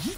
This 0.00 0.08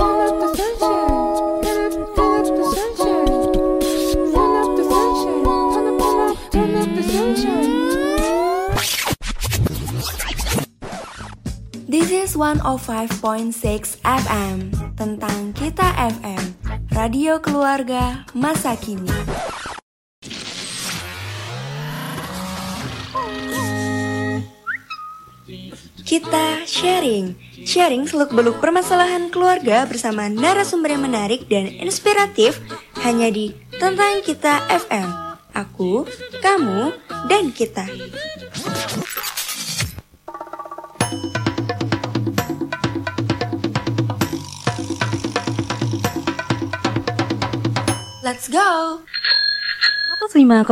is 12.15 12.39
105.6 12.39 13.99
FM 14.07 14.59
tentang 14.95 15.51
kita 15.51 15.91
FM, 15.99 16.45
radio 16.95 17.43
keluarga 17.43 18.23
masa 18.39 18.79
kini. 18.79 19.11
Kita 26.13 26.69
sharing, 26.69 27.33
sharing 27.65 28.05
seluk-beluk 28.05 28.61
permasalahan 28.61 29.33
keluarga 29.33 29.89
bersama 29.89 30.29
narasumber 30.29 30.93
yang 30.93 31.09
menarik 31.09 31.49
dan 31.49 31.65
inspiratif 31.81 32.61
hanya 33.01 33.33
di 33.33 33.57
Tentang 33.81 34.21
Kita 34.21 34.61
FM. 34.69 35.09
Aku, 35.57 36.05
kamu, 36.45 36.93
dan 37.33 37.49
kita. 37.57 37.89
Let's 48.21 48.53
go! 48.53 49.01
105,6 50.33 50.65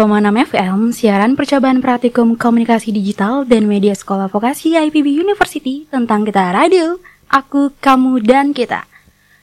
FM, 0.57 0.89
siaran 0.89 1.37
percobaan 1.37 1.85
praktikum 1.85 2.33
komunikasi 2.33 2.97
digital 2.97 3.45
dan 3.45 3.69
media 3.69 3.93
sekolah 3.93 4.33
vokasi 4.33 4.73
IPB 4.73 5.21
University 5.21 5.85
tentang 5.93 6.25
kita 6.25 6.49
radio, 6.49 6.97
aku, 7.29 7.69
kamu, 7.77 8.25
dan 8.25 8.57
kita. 8.57 8.89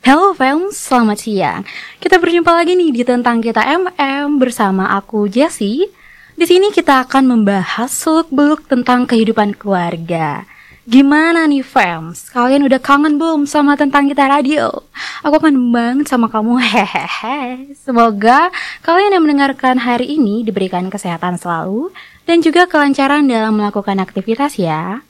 Hello 0.01 0.33
fans, 0.33 0.73
selamat 0.73 1.21
siang. 1.21 1.61
Kita 2.01 2.17
berjumpa 2.17 2.49
lagi 2.49 2.73
nih 2.73 2.97
di 2.97 3.05
tentang 3.05 3.45
kita 3.45 3.61
MM 3.61 4.41
bersama 4.41 4.89
aku 4.97 5.29
Jessie. 5.29 5.85
Di 6.33 6.49
sini 6.49 6.73
kita 6.73 7.05
akan 7.05 7.37
membahas 7.37 7.93
seluk 7.93 8.33
beluk 8.33 8.65
tentang 8.65 9.05
kehidupan 9.05 9.53
keluarga. 9.53 10.49
Gimana 10.87 11.43
nih 11.51 11.67
fans? 11.67 12.31
Kalian 12.31 12.63
udah 12.63 12.79
kangen 12.79 13.19
belum 13.19 13.43
sama 13.43 13.75
tentang 13.75 14.07
kita 14.07 14.23
radio? 14.23 14.71
Aku 15.19 15.35
kangen 15.35 15.75
banget 15.75 16.07
sama 16.07 16.31
kamu 16.31 16.55
hehehe. 16.63 17.75
Semoga 17.75 18.47
kalian 18.87 19.19
yang 19.19 19.27
mendengarkan 19.27 19.83
hari 19.83 20.15
ini 20.15 20.47
diberikan 20.47 20.87
kesehatan 20.87 21.35
selalu 21.35 21.91
dan 22.23 22.39
juga 22.39 22.71
kelancaran 22.71 23.27
dalam 23.27 23.59
melakukan 23.59 23.99
aktivitas 23.99 24.55
ya. 24.55 25.03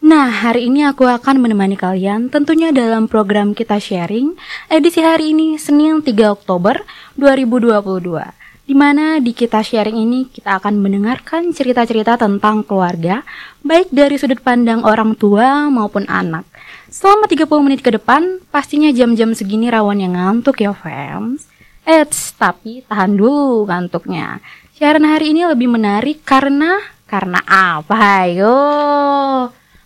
Nah, 0.00 0.32
hari 0.32 0.72
ini 0.72 0.88
aku 0.88 1.04
akan 1.04 1.44
menemani 1.44 1.76
kalian 1.76 2.32
tentunya 2.32 2.72
dalam 2.72 3.04
program 3.04 3.52
kita 3.52 3.76
sharing 3.76 4.32
edisi 4.72 5.04
hari 5.04 5.36
ini 5.36 5.60
Senin 5.60 6.00
3 6.00 6.08
Oktober 6.40 6.88
2022 7.20 8.41
di 8.62 8.78
mana 8.78 9.18
di 9.18 9.34
kita 9.34 9.58
sharing 9.58 9.98
ini 9.98 10.30
kita 10.30 10.62
akan 10.62 10.78
mendengarkan 10.78 11.50
cerita-cerita 11.50 12.14
tentang 12.14 12.62
keluarga, 12.62 13.26
baik 13.66 13.90
dari 13.90 14.14
sudut 14.14 14.38
pandang 14.38 14.86
orang 14.86 15.18
tua 15.18 15.66
maupun 15.66 16.06
anak. 16.06 16.46
Selama 16.86 17.26
30 17.26 17.48
menit 17.64 17.80
ke 17.82 17.90
depan, 17.90 18.38
pastinya 18.54 18.94
jam-jam 18.94 19.34
segini 19.34 19.66
rawan 19.66 19.98
yang 19.98 20.14
ngantuk 20.14 20.62
ya 20.62 20.70
fans. 20.70 21.50
Eits, 21.82 22.38
tapi 22.38 22.86
tahan 22.86 23.18
dulu 23.18 23.66
ngantuknya. 23.66 24.38
Siaran 24.78 25.02
hari 25.02 25.34
ini 25.34 25.42
lebih 25.42 25.66
menarik 25.66 26.22
karena, 26.22 26.78
karena 27.10 27.42
apa 27.42 28.22
ayo? 28.22 28.58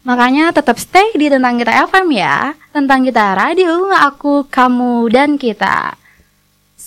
Makanya 0.04 0.52
tetap 0.52 0.76
stay 0.78 1.16
di 1.16 1.26
Tentang 1.32 1.56
Kita 1.56 1.88
FM 1.88 2.06
ya. 2.12 2.52
Tentang 2.70 3.02
Kita 3.02 3.34
Radio, 3.34 3.90
aku, 3.90 4.44
kamu, 4.46 5.08
dan 5.08 5.40
kita. 5.40 6.05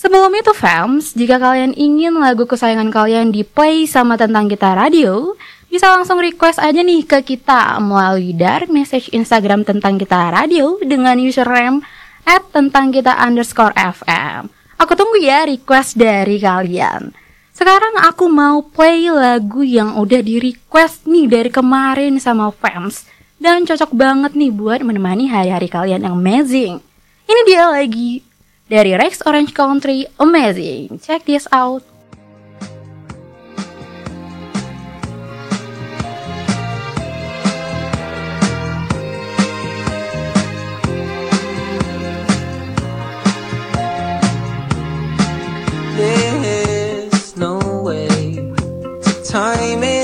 Sebelum 0.00 0.32
itu 0.32 0.56
fans, 0.56 1.12
jika 1.12 1.36
kalian 1.36 1.76
ingin 1.76 2.16
lagu 2.16 2.48
kesayangan 2.48 2.88
kalian 2.88 3.36
di 3.36 3.44
play 3.44 3.84
sama 3.84 4.16
tentang 4.16 4.48
kita 4.48 4.72
radio, 4.72 5.36
bisa 5.68 5.92
langsung 5.92 6.16
request 6.24 6.56
aja 6.56 6.80
nih 6.80 7.04
ke 7.04 7.20
kita 7.20 7.76
melalui 7.84 8.32
direct 8.32 8.72
message 8.72 9.12
Instagram 9.12 9.60
tentang 9.60 10.00
kita 10.00 10.32
radio 10.32 10.80
dengan 10.80 11.20
username 11.20 11.84
at 12.24 12.48
tentang 12.48 12.96
kita 12.96 13.12
underscore 13.12 13.76
FM. 13.76 14.48
Aku 14.80 14.96
tunggu 14.96 15.20
ya 15.20 15.44
request 15.44 16.00
dari 16.00 16.40
kalian. 16.40 17.12
Sekarang 17.52 18.00
aku 18.00 18.24
mau 18.32 18.64
play 18.64 19.04
lagu 19.12 19.60
yang 19.60 20.00
udah 20.00 20.24
di 20.24 20.40
request 20.40 21.04
nih 21.04 21.28
dari 21.28 21.52
kemarin 21.52 22.16
sama 22.16 22.48
fans 22.56 23.04
dan 23.36 23.68
cocok 23.68 23.92
banget 23.92 24.32
nih 24.32 24.48
buat 24.48 24.80
menemani 24.80 25.28
hari-hari 25.28 25.68
kalian 25.68 26.08
yang 26.08 26.16
amazing. 26.16 26.80
Ini 27.28 27.40
dia 27.44 27.68
lagi 27.68 28.29
dari 28.70 28.94
Rex 28.94 29.26
Orange 29.26 29.50
Country 29.50 30.06
Amazing. 30.22 31.02
Check 31.02 31.26
this 31.26 31.50
out. 31.50 31.82
There's 45.98 47.36
no 47.36 47.58
way 47.82 48.08
to 49.02 49.12
time 49.26 49.82
it, 49.84 49.99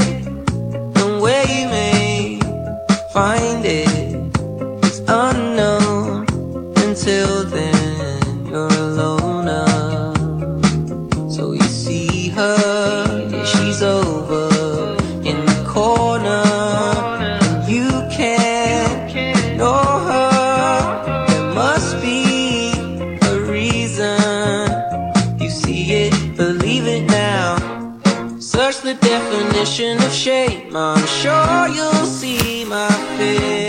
of 29.78 30.10
shame. 30.10 30.74
I'm 30.74 31.06
sure 31.06 31.68
you'll 31.68 32.06
see 32.06 32.64
my 32.64 32.88
face. 33.18 33.65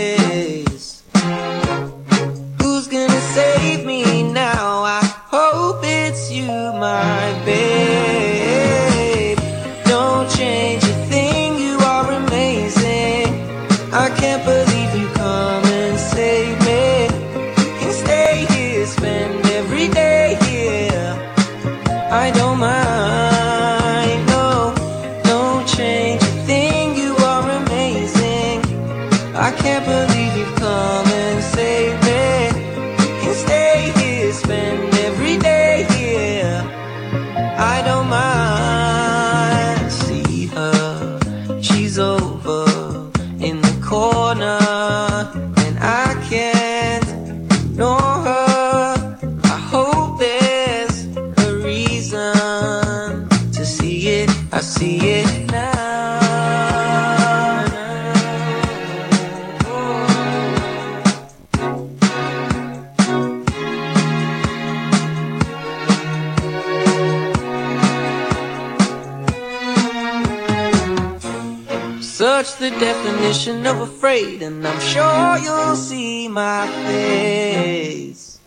Of 73.68 73.80
afraid, 73.82 74.42
and 74.42 74.66
I'm 74.66 74.80
sure 74.80 75.36
you'll 75.44 75.76
see 75.76 76.26
my 76.28 76.66
face. 76.86 78.40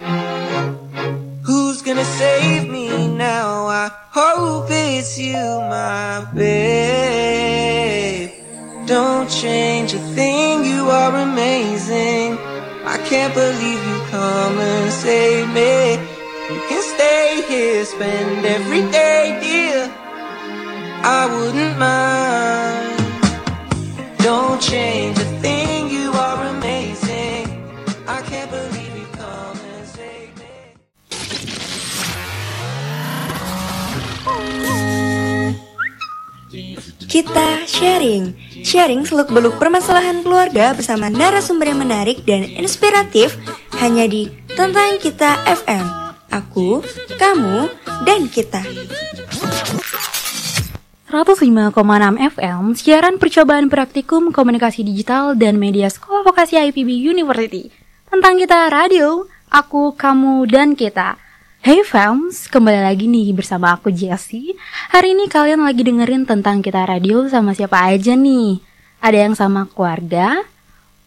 Who's 1.46 1.82
gonna 1.84 2.06
save 2.06 2.68
me 2.68 3.08
now? 3.08 3.68
I 3.68 3.92
hope 4.10 4.68
it's 4.70 5.20
you, 5.20 5.36
my 5.36 6.26
babe. 6.34 8.32
Don't 8.88 9.30
change 9.30 9.94
a 9.94 10.00
thing, 10.16 10.66
you 10.66 10.90
are 10.90 11.16
amazing. 11.16 12.40
I 12.84 12.98
can't 13.10 13.34
believe 13.36 13.82
you 13.90 14.00
come 14.10 14.58
and 14.58 14.92
save 14.92 15.48
me. 15.50 16.00
You 16.52 16.62
can 16.68 16.82
stay 16.96 17.44
here, 17.48 17.86
spend 17.86 18.44
every 18.46 18.84
day, 18.92 19.38
dear. 19.44 19.88
I 21.04 21.28
wouldn't 21.32 21.78
mind. 21.78 22.61
Kita 37.12 37.68
sharing, 37.68 38.32
sharing 38.64 39.04
seluk-beluk 39.04 39.60
permasalahan 39.60 40.24
keluarga 40.24 40.72
bersama 40.72 41.12
narasumber 41.12 41.76
yang 41.76 41.84
menarik 41.84 42.24
dan 42.24 42.48
inspiratif 42.56 43.36
hanya 43.76 44.08
di 44.08 44.32
Tentang 44.56 44.96
Kita 45.04 45.36
FM. 45.52 45.84
Aku, 46.32 46.80
kamu, 47.20 47.68
dan 48.08 48.32
kita. 48.32 48.64
105,6 51.12 51.76
FM, 52.40 52.72
siaran 52.72 53.20
percobaan 53.20 53.68
praktikum 53.68 54.32
komunikasi 54.32 54.80
digital 54.80 55.36
dan 55.36 55.60
media 55.60 55.92
sekolah 55.92 56.24
vokasi 56.24 56.56
IPB 56.56 56.88
University. 56.88 57.68
Tentang 58.08 58.40
kita 58.40 58.72
radio, 58.72 59.28
aku, 59.52 59.92
kamu, 59.92 60.48
dan 60.48 60.72
kita. 60.72 61.20
Hey 61.60 61.84
fams, 61.84 62.48
kembali 62.48 62.88
lagi 62.88 63.12
nih 63.12 63.36
bersama 63.36 63.76
aku 63.76 63.92
Jessie. 63.92 64.56
Hari 64.96 65.12
ini 65.12 65.28
kalian 65.28 65.68
lagi 65.68 65.84
dengerin 65.84 66.24
tentang 66.24 66.64
kita 66.64 66.88
radio 66.88 67.28
sama 67.28 67.52
siapa 67.52 67.92
aja 67.92 68.16
nih? 68.16 68.64
Ada 69.04 69.18
yang 69.28 69.36
sama 69.36 69.68
keluarga, 69.68 70.48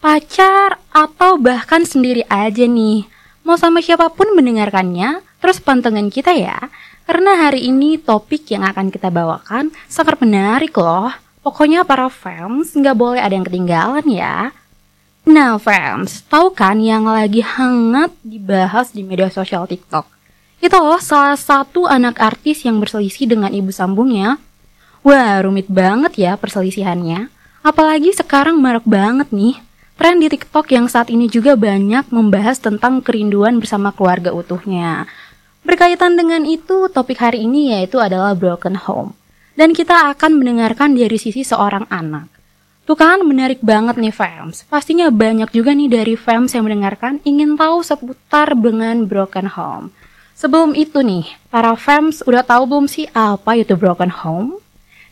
pacar, 0.05 0.77
atau 0.93 1.41
bahkan 1.41 1.81
sendiri 1.81 2.21
aja 2.29 2.69
nih. 2.69 3.09
Mau 3.41 3.57
sama 3.57 3.81
siapa 3.81 4.13
pun 4.13 4.37
mendengarkannya, 4.37 5.25
terus 5.45 5.61
pantengin 5.61 6.09
kita 6.09 6.33
ya. 6.33 6.57
Karena 7.05 7.37
hari 7.37 7.69
ini 7.69 8.01
topik 8.01 8.49
yang 8.49 8.65
akan 8.65 8.89
kita 8.89 9.13
bawakan 9.13 9.69
sangat 9.85 10.17
menarik 10.17 10.73
loh. 10.73 11.13
Pokoknya 11.45 11.85
para 11.85 12.09
fans 12.09 12.73
nggak 12.73 12.97
boleh 12.97 13.21
ada 13.21 13.37
yang 13.37 13.45
ketinggalan 13.45 14.01
ya. 14.09 14.49
Nah 15.29 15.61
fans, 15.61 16.25
tahu 16.25 16.49
kan 16.49 16.81
yang 16.81 17.05
lagi 17.05 17.45
hangat 17.45 18.09
dibahas 18.25 18.89
di 18.89 19.05
media 19.05 19.29
sosial 19.29 19.69
TikTok? 19.69 20.09
Itu 20.57 20.81
loh 20.81 20.97
salah 20.97 21.37
satu 21.37 21.85
anak 21.85 22.17
artis 22.17 22.65
yang 22.65 22.81
berselisih 22.81 23.29
dengan 23.29 23.53
ibu 23.53 23.69
sambungnya. 23.69 24.41
Wah, 25.05 25.45
rumit 25.45 25.69
banget 25.69 26.17
ya 26.17 26.33
perselisihannya. 26.41 27.29
Apalagi 27.61 28.17
sekarang 28.17 28.57
marak 28.57 28.89
banget 28.89 29.29
nih. 29.29 29.61
Tren 29.95 30.17
di 30.17 30.27
TikTok 30.27 30.73
yang 30.73 30.89
saat 30.89 31.13
ini 31.13 31.29
juga 31.29 31.53
banyak 31.53 32.09
membahas 32.09 32.57
tentang 32.57 32.99
kerinduan 33.05 33.61
bersama 33.61 33.93
keluarga 33.93 34.33
utuhnya. 34.33 35.05
Berkaitan 35.65 36.13
dengan 36.13 36.45
itu, 36.45 36.85
topik 36.93 37.17
hari 37.17 37.41
ini 37.49 37.73
yaitu 37.73 37.97
adalah 37.97 38.37
broken 38.37 38.77
home. 38.77 39.17
Dan 39.57 39.73
kita 39.73 40.13
akan 40.13 40.37
mendengarkan 40.37 40.93
dari 40.93 41.17
sisi 41.17 41.41
seorang 41.41 41.89
anak. 41.89 42.29
Tuh 42.85 42.93
kan 42.93 43.25
menarik 43.25 43.65
banget 43.65 43.97
nih 43.97 44.13
fans. 44.13 44.61
Pastinya 44.69 45.09
banyak 45.09 45.49
juga 45.49 45.73
nih 45.73 45.89
dari 45.89 46.13
fans 46.13 46.53
yang 46.53 46.69
mendengarkan 46.69 47.17
ingin 47.25 47.57
tahu 47.57 47.81
seputar 47.81 48.53
dengan 48.53 49.09
broken 49.09 49.49
home. 49.49 49.89
Sebelum 50.37 50.77
itu 50.77 51.01
nih, 51.01 51.25
para 51.49 51.73
fans 51.73 52.21
udah 52.29 52.45
tahu 52.45 52.69
belum 52.69 52.85
sih 52.85 53.09
apa 53.17 53.57
itu 53.57 53.73
broken 53.73 54.13
home? 54.13 54.61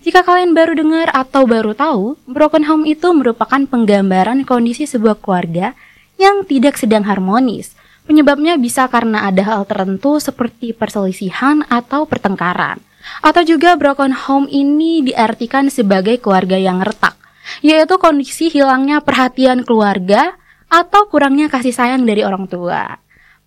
Jika 0.06 0.21
kalian 0.21 0.53
baru 0.53 0.77
dengar 0.77 1.09
atau 1.09 1.49
baru 1.49 1.73
tahu, 1.73 2.13
broken 2.29 2.69
home 2.69 2.85
itu 2.85 3.09
merupakan 3.09 3.63
penggambaran 3.65 4.45
kondisi 4.45 4.85
sebuah 4.85 5.17
keluarga 5.17 5.73
yang 6.21 6.45
tidak 6.45 6.77
sedang 6.77 7.09
harmonis. 7.09 7.73
Penyebabnya 8.03 8.59
bisa 8.59 8.91
karena 8.91 9.23
ada 9.23 9.44
hal 9.47 9.63
tertentu 9.63 10.19
seperti 10.19 10.75
perselisihan 10.75 11.63
atau 11.71 12.03
pertengkaran. 12.03 12.83
Atau 13.23 13.44
juga 13.44 13.75
broken 13.75 14.11
home 14.11 14.47
ini 14.51 15.03
diartikan 15.03 15.67
sebagai 15.67 16.19
keluarga 16.19 16.55
yang 16.55 16.83
retak, 16.83 17.15
yaitu 17.63 17.95
kondisi 18.00 18.47
hilangnya 18.51 19.03
perhatian 19.03 19.63
keluarga 19.67 20.35
atau 20.71 21.07
kurangnya 21.07 21.51
kasih 21.51 21.75
sayang 21.75 22.03
dari 22.07 22.23
orang 22.23 22.47
tua. 22.47 23.00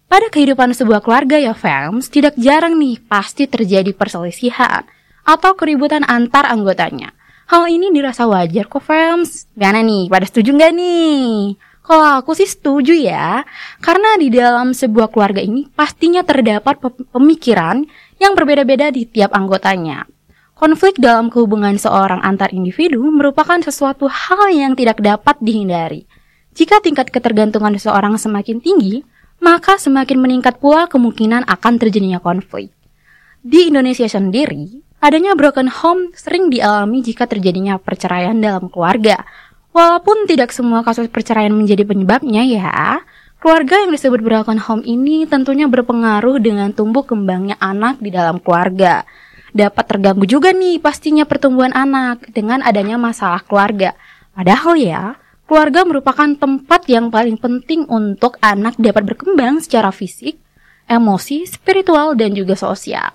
Pada 0.07 0.31
kehidupan 0.31 0.71
sebuah 0.71 1.03
keluarga 1.03 1.35
ya 1.35 1.51
fans, 1.51 2.07
tidak 2.07 2.39
jarang 2.39 2.79
nih 2.79 3.03
pasti 3.11 3.51
terjadi 3.51 3.91
perselisihan 3.91 4.87
atau 5.27 5.59
keributan 5.59 6.07
antar 6.07 6.47
anggotanya. 6.47 7.11
Hal 7.51 7.67
ini 7.67 7.91
dirasa 7.91 8.27
wajar 8.27 8.71
kok 8.71 8.83
fans. 8.87 9.51
Gimana 9.59 9.83
nih, 9.83 10.07
pada 10.07 10.27
setuju 10.27 10.55
nggak 10.55 10.73
nih? 10.79 11.59
Kalau 11.87 12.19
aku 12.19 12.35
sih 12.35 12.51
setuju 12.51 12.99
ya, 12.99 13.47
karena 13.79 14.19
di 14.19 14.27
dalam 14.35 14.75
sebuah 14.75 15.07
keluarga 15.15 15.39
ini 15.39 15.71
pastinya 15.71 16.27
terdapat 16.27 16.83
pemikiran 17.15 17.87
yang 18.19 18.35
berbeda-beda 18.35 18.91
di 18.91 19.07
tiap 19.07 19.31
anggotanya. 19.31 20.03
Konflik 20.59 20.99
dalam 20.99 21.31
kehubungan 21.31 21.79
seorang 21.79 22.19
antar 22.27 22.51
individu 22.51 23.07
merupakan 23.15 23.63
sesuatu 23.63 24.11
hal 24.11 24.51
yang 24.51 24.75
tidak 24.75 24.99
dapat 24.99 25.39
dihindari. 25.39 26.11
Jika 26.59 26.83
tingkat 26.83 27.15
ketergantungan 27.15 27.79
seseorang 27.79 28.19
semakin 28.19 28.59
tinggi, 28.59 29.07
maka 29.39 29.79
semakin 29.79 30.19
meningkat 30.19 30.59
pula 30.59 30.91
kemungkinan 30.91 31.47
akan 31.47 31.75
terjadinya 31.79 32.19
konflik. 32.19 32.75
Di 33.47 33.71
Indonesia 33.71 34.11
sendiri, 34.11 34.83
adanya 34.99 35.39
broken 35.39 35.71
home 35.71 36.11
sering 36.19 36.51
dialami 36.51 37.05
jika 37.05 37.31
terjadinya 37.31 37.79
perceraian 37.79 38.35
dalam 38.43 38.67
keluarga. 38.67 39.23
Walaupun 39.77 40.25
tidak 40.25 40.57
semua 40.57 40.81
kasus 40.81 41.13
perceraian 41.13 41.53
menjadi 41.53 41.85
penyebabnya 41.85 42.49
ya, 42.49 43.05
keluarga 43.45 43.85
yang 43.85 43.93
disebut 43.93 44.25
broken 44.25 44.57
home 44.57 44.81
ini 44.89 45.29
tentunya 45.29 45.69
berpengaruh 45.69 46.41
dengan 46.41 46.73
tumbuh 46.73 47.05
kembangnya 47.05 47.61
anak 47.61 48.01
di 48.01 48.09
dalam 48.09 48.41
keluarga. 48.41 49.05
Dapat 49.53 49.85
terganggu 49.85 50.25
juga 50.25 50.57
nih 50.57 50.81
pastinya 50.81 51.29
pertumbuhan 51.29 51.77
anak 51.77 52.33
dengan 52.33 52.65
adanya 52.65 52.97
masalah 52.97 53.45
keluarga. 53.45 53.93
Padahal 54.33 54.81
ya, 54.81 55.21
Keluarga 55.47 55.87
merupakan 55.87 56.27
tempat 56.27 56.91
yang 56.91 57.07
paling 57.07 57.39
penting 57.39 57.87
untuk 57.87 58.35
anak 58.43 58.75
dapat 58.83 59.15
berkembang 59.15 59.63
secara 59.63 59.95
fisik, 59.95 60.43
emosi, 60.91 61.47
spiritual, 61.47 62.19
dan 62.19 62.35
juga 62.35 62.59
sosial. 62.59 63.15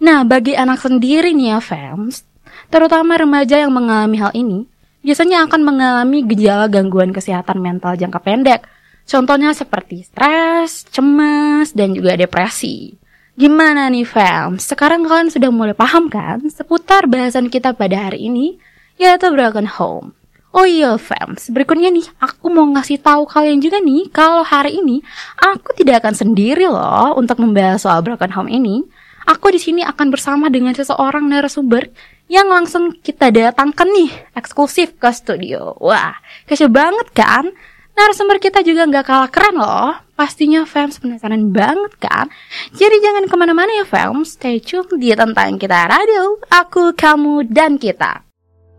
Nah, 0.00 0.24
bagi 0.24 0.56
anak 0.56 0.80
sendiri 0.80 1.36
nih 1.36 1.52
ya 1.52 1.60
fans, 1.60 2.24
terutama 2.72 3.20
remaja 3.20 3.60
yang 3.60 3.76
mengalami 3.76 4.16
hal 4.16 4.32
ini, 4.32 4.64
biasanya 5.06 5.46
akan 5.46 5.62
mengalami 5.62 6.26
gejala 6.26 6.66
gangguan 6.66 7.14
kesehatan 7.14 7.62
mental 7.62 7.94
jangka 7.94 8.18
pendek. 8.18 8.66
Contohnya 9.06 9.54
seperti 9.54 10.02
stres, 10.02 10.82
cemas, 10.90 11.70
dan 11.70 11.94
juga 11.94 12.18
depresi. 12.18 12.98
Gimana 13.38 13.86
nih 13.86 14.02
fans? 14.02 14.66
Sekarang 14.66 15.06
kalian 15.06 15.30
sudah 15.30 15.54
mulai 15.54 15.78
paham 15.78 16.10
kan 16.10 16.42
seputar 16.50 17.06
bahasan 17.06 17.46
kita 17.46 17.70
pada 17.70 18.10
hari 18.10 18.26
ini, 18.26 18.58
yaitu 18.98 19.30
broken 19.30 19.70
home. 19.70 20.10
Oh 20.56 20.64
iya 20.64 20.96
fans, 20.96 21.52
berikutnya 21.52 21.92
nih 21.92 22.08
aku 22.16 22.48
mau 22.48 22.64
ngasih 22.64 22.96
tahu 22.98 23.28
kalian 23.28 23.60
juga 23.60 23.76
nih 23.76 24.08
kalau 24.08 24.40
hari 24.40 24.80
ini 24.80 25.04
aku 25.36 25.76
tidak 25.76 26.00
akan 26.00 26.16
sendiri 26.16 26.64
loh 26.64 27.12
untuk 27.12 27.38
membahas 27.44 27.84
soal 27.84 28.00
broken 28.00 28.32
home 28.32 28.48
ini. 28.48 28.82
Aku 29.28 29.52
di 29.52 29.60
sini 29.60 29.84
akan 29.84 30.08
bersama 30.08 30.48
dengan 30.48 30.72
seseorang 30.72 31.28
narasumber 31.28 31.92
yang 32.26 32.50
langsung 32.50 32.90
kita 32.90 33.30
datangkan 33.30 33.86
nih 33.86 34.10
eksklusif 34.34 34.98
ke 34.98 35.10
studio. 35.14 35.78
Wah, 35.78 36.18
kece 36.50 36.66
banget 36.66 37.10
kan? 37.14 37.54
Narasumber 37.96 38.36
kita 38.36 38.60
juga 38.60 38.84
nggak 38.84 39.06
kalah 39.06 39.30
keren 39.32 39.56
loh. 39.56 39.96
Pastinya 40.16 40.64
fans 40.68 41.00
penasaran 41.00 41.52
banget 41.52 41.92
kan? 42.00 42.28
Jadi 42.72 42.96
jangan 43.00 43.24
ke 43.28 43.34
mana-mana 43.36 43.72
ya 43.72 43.84
fans, 43.88 44.36
stay 44.36 44.60
tune 44.60 45.00
di 45.00 45.12
Tentang 45.12 45.60
Kita 45.60 45.88
Radio, 45.88 46.40
Aku, 46.48 46.96
Kamu, 46.96 47.48
dan 47.48 47.76
Kita. 47.76 48.24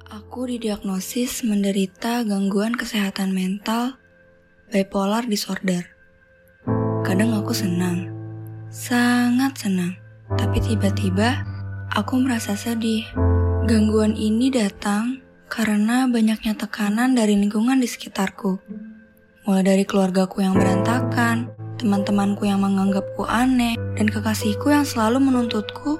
Aku 0.10 0.50
didiagnosis 0.50 1.46
menderita 1.46 2.26
gangguan 2.26 2.74
kesehatan 2.74 3.34
mental 3.34 3.98
bipolar 4.74 5.26
disorder. 5.26 5.86
Kadang 7.06 7.38
aku 7.38 7.54
senang, 7.54 8.10
sangat 8.74 9.62
senang, 9.62 9.94
tapi 10.36 10.58
tiba-tiba 10.62 11.57
aku 11.92 12.20
merasa 12.20 12.58
sedih. 12.58 13.08
Gangguan 13.68 14.16
ini 14.16 14.48
datang 14.52 15.20
karena 15.48 16.08
banyaknya 16.08 16.56
tekanan 16.56 17.16
dari 17.16 17.36
lingkungan 17.36 17.80
di 17.80 17.88
sekitarku. 17.88 18.60
Mulai 19.48 19.64
dari 19.64 19.84
keluargaku 19.88 20.44
yang 20.44 20.60
berantakan, 20.60 21.52
teman-temanku 21.80 22.44
yang 22.44 22.60
menganggapku 22.64 23.24
aneh, 23.24 23.80
dan 23.96 24.08
kekasihku 24.12 24.72
yang 24.72 24.84
selalu 24.84 25.24
menuntutku 25.24 26.00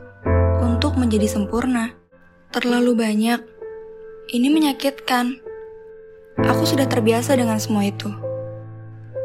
untuk 0.60 1.00
menjadi 1.00 1.32
sempurna. 1.32 1.96
Terlalu 2.52 2.92
banyak 2.96 3.40
ini 4.36 4.48
menyakitkan. 4.52 5.40
Aku 6.44 6.68
sudah 6.68 6.86
terbiasa 6.86 7.40
dengan 7.40 7.58
semua 7.58 7.88
itu. 7.88 8.12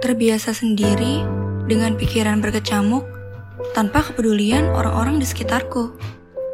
Terbiasa 0.03 0.55
sendiri 0.55 1.23
dengan 1.67 1.95
pikiran 1.95 2.43
berkecamuk 2.43 3.07
tanpa 3.75 4.03
kepedulian 4.07 4.71
orang-orang 4.71 5.23
di 5.23 5.27
sekitarku. 5.27 5.95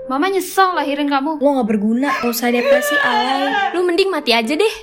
Mama 0.08 0.32
nyesel 0.32 0.72
lahirin 0.72 1.12
kamu. 1.12 1.36
Lo 1.36 1.60
gak 1.60 1.68
berguna, 1.68 2.08
gak 2.24 2.32
usah 2.32 2.48
depresi 2.48 2.96
alay. 3.04 3.76
Lu 3.76 3.84
mending 3.84 4.08
mati 4.08 4.32
aja 4.32 4.56
deh. 4.56 4.74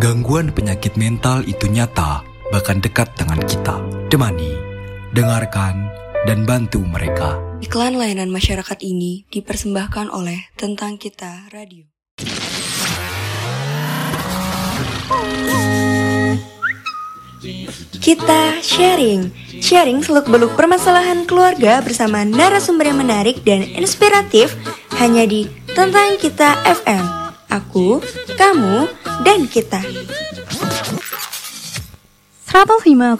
Gangguan 0.00 0.48
penyakit 0.56 0.96
mental 0.96 1.44
itu 1.44 1.68
nyata, 1.68 2.24
bahkan 2.48 2.80
dekat 2.80 3.12
dengan 3.20 3.36
kita. 3.44 3.76
Temani, 4.08 4.56
dengarkan, 5.12 5.92
dan 6.24 6.48
bantu 6.48 6.80
mereka. 6.80 7.36
Iklan 7.60 8.00
layanan 8.00 8.32
masyarakat 8.32 8.80
ini 8.80 9.28
dipersembahkan 9.28 10.08
oleh 10.08 10.48
Tentang 10.56 10.96
Kita 10.96 11.52
Radio. 11.52 11.84
Kita 18.00 18.60
sharing, 18.60 19.32
sharing 19.64 20.04
seluk-beluk 20.04 20.60
permasalahan 20.60 21.24
keluarga 21.24 21.80
bersama 21.80 22.20
narasumber 22.20 22.92
yang 22.92 23.00
menarik 23.00 23.40
dan 23.40 23.64
inspiratif 23.64 24.52
hanya 25.00 25.24
di 25.24 25.48
Tentang 25.72 26.20
Kita 26.20 26.60
FM. 26.68 27.04
Aku, 27.48 28.04
kamu, 28.36 28.92
dan 29.24 29.48
kita. 29.48 29.80
105,6 32.52 33.16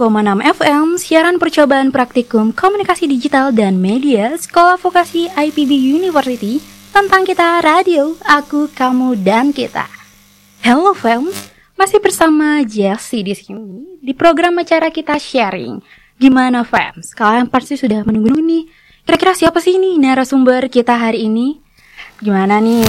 FM 0.53 0.87
siaran 1.00 1.41
percobaan 1.41 1.89
praktikum 1.89 2.53
komunikasi 2.53 3.09
digital 3.09 3.57
dan 3.57 3.81
media 3.81 4.37
Sekolah 4.37 4.77
Vokasi 4.77 5.33
IPB 5.33 5.73
University 5.97 6.61
tentang 6.93 7.25
kita 7.25 7.65
radio, 7.65 8.12
aku, 8.29 8.69
kamu, 8.77 9.17
dan 9.25 9.57
kita. 9.57 9.89
Hello 10.61 10.93
fam, 10.93 11.33
masih 11.81 11.97
bersama 11.97 12.61
Jessie 12.69 13.25
di 13.25 13.33
sini 13.33 13.97
di 14.05 14.13
program 14.13 14.61
acara 14.61 14.93
kita 14.93 15.17
sharing. 15.17 15.81
Gimana 16.21 16.61
fam? 16.61 17.01
Kalian 17.17 17.49
pasti 17.49 17.81
sudah 17.81 18.05
menunggu 18.05 18.37
nih. 18.37 18.69
Kira-kira 19.09 19.33
siapa 19.33 19.65
sih 19.65 19.81
ini 19.81 19.97
narasumber 19.97 20.69
kita 20.69 20.93
hari 20.93 21.25
ini? 21.25 21.57
Gimana 22.21 22.61
nih? 22.61 22.85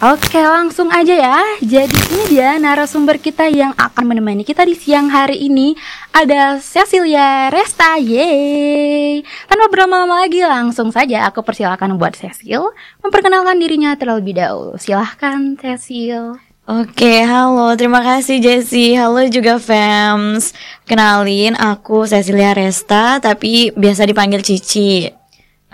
Oke 0.00 0.40
langsung 0.40 0.88
aja 0.88 1.12
ya 1.12 1.36
Jadi 1.60 1.92
ini 1.92 2.22
dia 2.32 2.56
narasumber 2.56 3.20
kita 3.20 3.44
yang 3.52 3.76
akan 3.76 4.08
menemani 4.08 4.40
kita 4.40 4.64
di 4.64 4.72
siang 4.72 5.12
hari 5.12 5.36
ini 5.36 5.76
Ada 6.16 6.56
Cecilia 6.64 7.52
Resta 7.52 8.00
Yeay 8.00 9.20
Tanpa 9.44 9.68
berlama-lama 9.68 10.24
lagi 10.24 10.40
langsung 10.40 10.88
saja 10.96 11.28
aku 11.28 11.44
persilakan 11.44 12.00
buat 12.00 12.16
Cecil 12.16 12.72
Memperkenalkan 13.04 13.60
dirinya 13.60 13.92
terlebih 14.00 14.40
dahulu 14.40 14.80
Silahkan 14.80 15.60
Cecil 15.60 16.49
Oke, 16.70 17.26
halo. 17.26 17.74
Terima 17.74 17.98
kasih 17.98 18.38
Jessie. 18.38 18.94
Halo 18.94 19.26
juga 19.26 19.58
fans. 19.58 20.54
Kenalin, 20.86 21.58
aku 21.58 22.06
Cecilia 22.06 22.54
Resta, 22.54 23.18
tapi 23.18 23.74
biasa 23.74 24.06
dipanggil 24.06 24.38
Cici. 24.38 25.10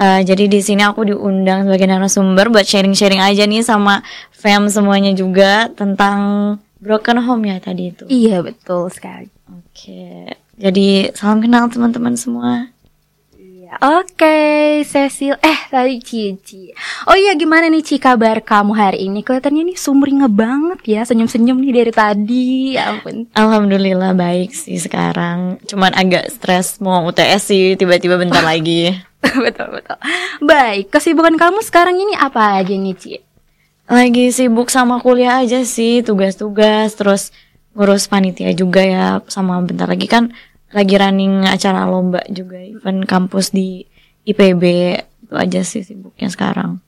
Uh, 0.00 0.24
jadi 0.24 0.48
di 0.48 0.56
sini 0.64 0.80
aku 0.80 1.04
diundang 1.04 1.68
sebagai 1.68 1.84
narasumber 1.84 2.48
buat 2.48 2.64
sharing-sharing 2.64 3.20
aja 3.20 3.44
nih 3.44 3.60
sama 3.60 4.00
fam 4.32 4.72
semuanya 4.72 5.12
juga 5.12 5.68
tentang 5.76 6.56
broken 6.80 7.20
home 7.20 7.44
ya 7.44 7.60
tadi 7.60 7.92
itu. 7.92 8.08
Iya 8.08 8.40
betul 8.40 8.88
sekali 8.88 9.28
Oke, 9.52 10.32
jadi 10.56 11.12
salam 11.12 11.44
kenal 11.44 11.68
teman-teman 11.68 12.16
semua. 12.16 12.72
Iya, 13.66 13.82
Oke 13.82 14.38
Cecil 14.87 15.35
Eh 15.42 15.58
tadi 15.66 15.99
Cici 15.99 16.70
Oh 17.11 17.18
iya 17.18 17.35
gimana 17.35 17.66
nih 17.66 17.82
Ci 17.82 17.99
kabar 17.99 18.38
kamu 18.38 18.78
hari 18.78 19.11
ini 19.11 19.26
Kelihatannya 19.26 19.75
nih 19.75 19.76
sumringah 19.76 20.30
banget 20.30 20.87
ya 20.87 21.02
Senyum-senyum 21.02 21.58
nih 21.58 21.82
dari 21.82 21.90
tadi 21.90 22.78
Ya 22.78 22.94
ampun 22.94 23.26
Alhamdulillah 23.35 24.14
baik 24.14 24.54
sih 24.54 24.78
sekarang. 24.78 25.58
Cuman 25.66 25.99
agak 25.99 26.30
stres 26.30 26.78
mau 26.78 27.11
UTS 27.11 27.42
sih 27.50 27.75
tiba-tiba 27.75 28.14
bentar 28.14 28.46
lagi. 28.54 28.94
betul 29.18 29.75
betul. 29.75 29.99
Baik, 30.46 30.94
kesibukan 30.94 31.35
kamu 31.35 31.58
sekarang 31.66 31.99
ini 31.99 32.14
apa 32.14 32.62
aja 32.62 32.70
nih, 32.70 32.94
Ci? 32.94 33.18
Lagi 33.90 34.30
sibuk 34.30 34.70
sama 34.70 35.02
kuliah 35.02 35.42
aja 35.42 35.66
sih, 35.66 36.06
tugas-tugas, 36.06 36.94
terus 36.94 37.35
ngurus 37.75 38.06
panitia 38.06 38.54
juga 38.54 38.87
ya, 38.87 39.18
sama 39.26 39.58
bentar 39.58 39.90
lagi 39.90 40.06
kan 40.06 40.30
lagi 40.76 41.00
running 41.00 41.49
acara 41.49 41.88
lomba 41.88 42.21
juga, 42.28 42.61
event 42.61 43.09
kampus 43.09 43.56
di 43.56 43.88
IPB, 44.28 44.62
itu 45.25 45.33
aja 45.33 45.64
sih 45.64 45.80
sibuknya 45.80 46.28
sekarang. 46.28 46.85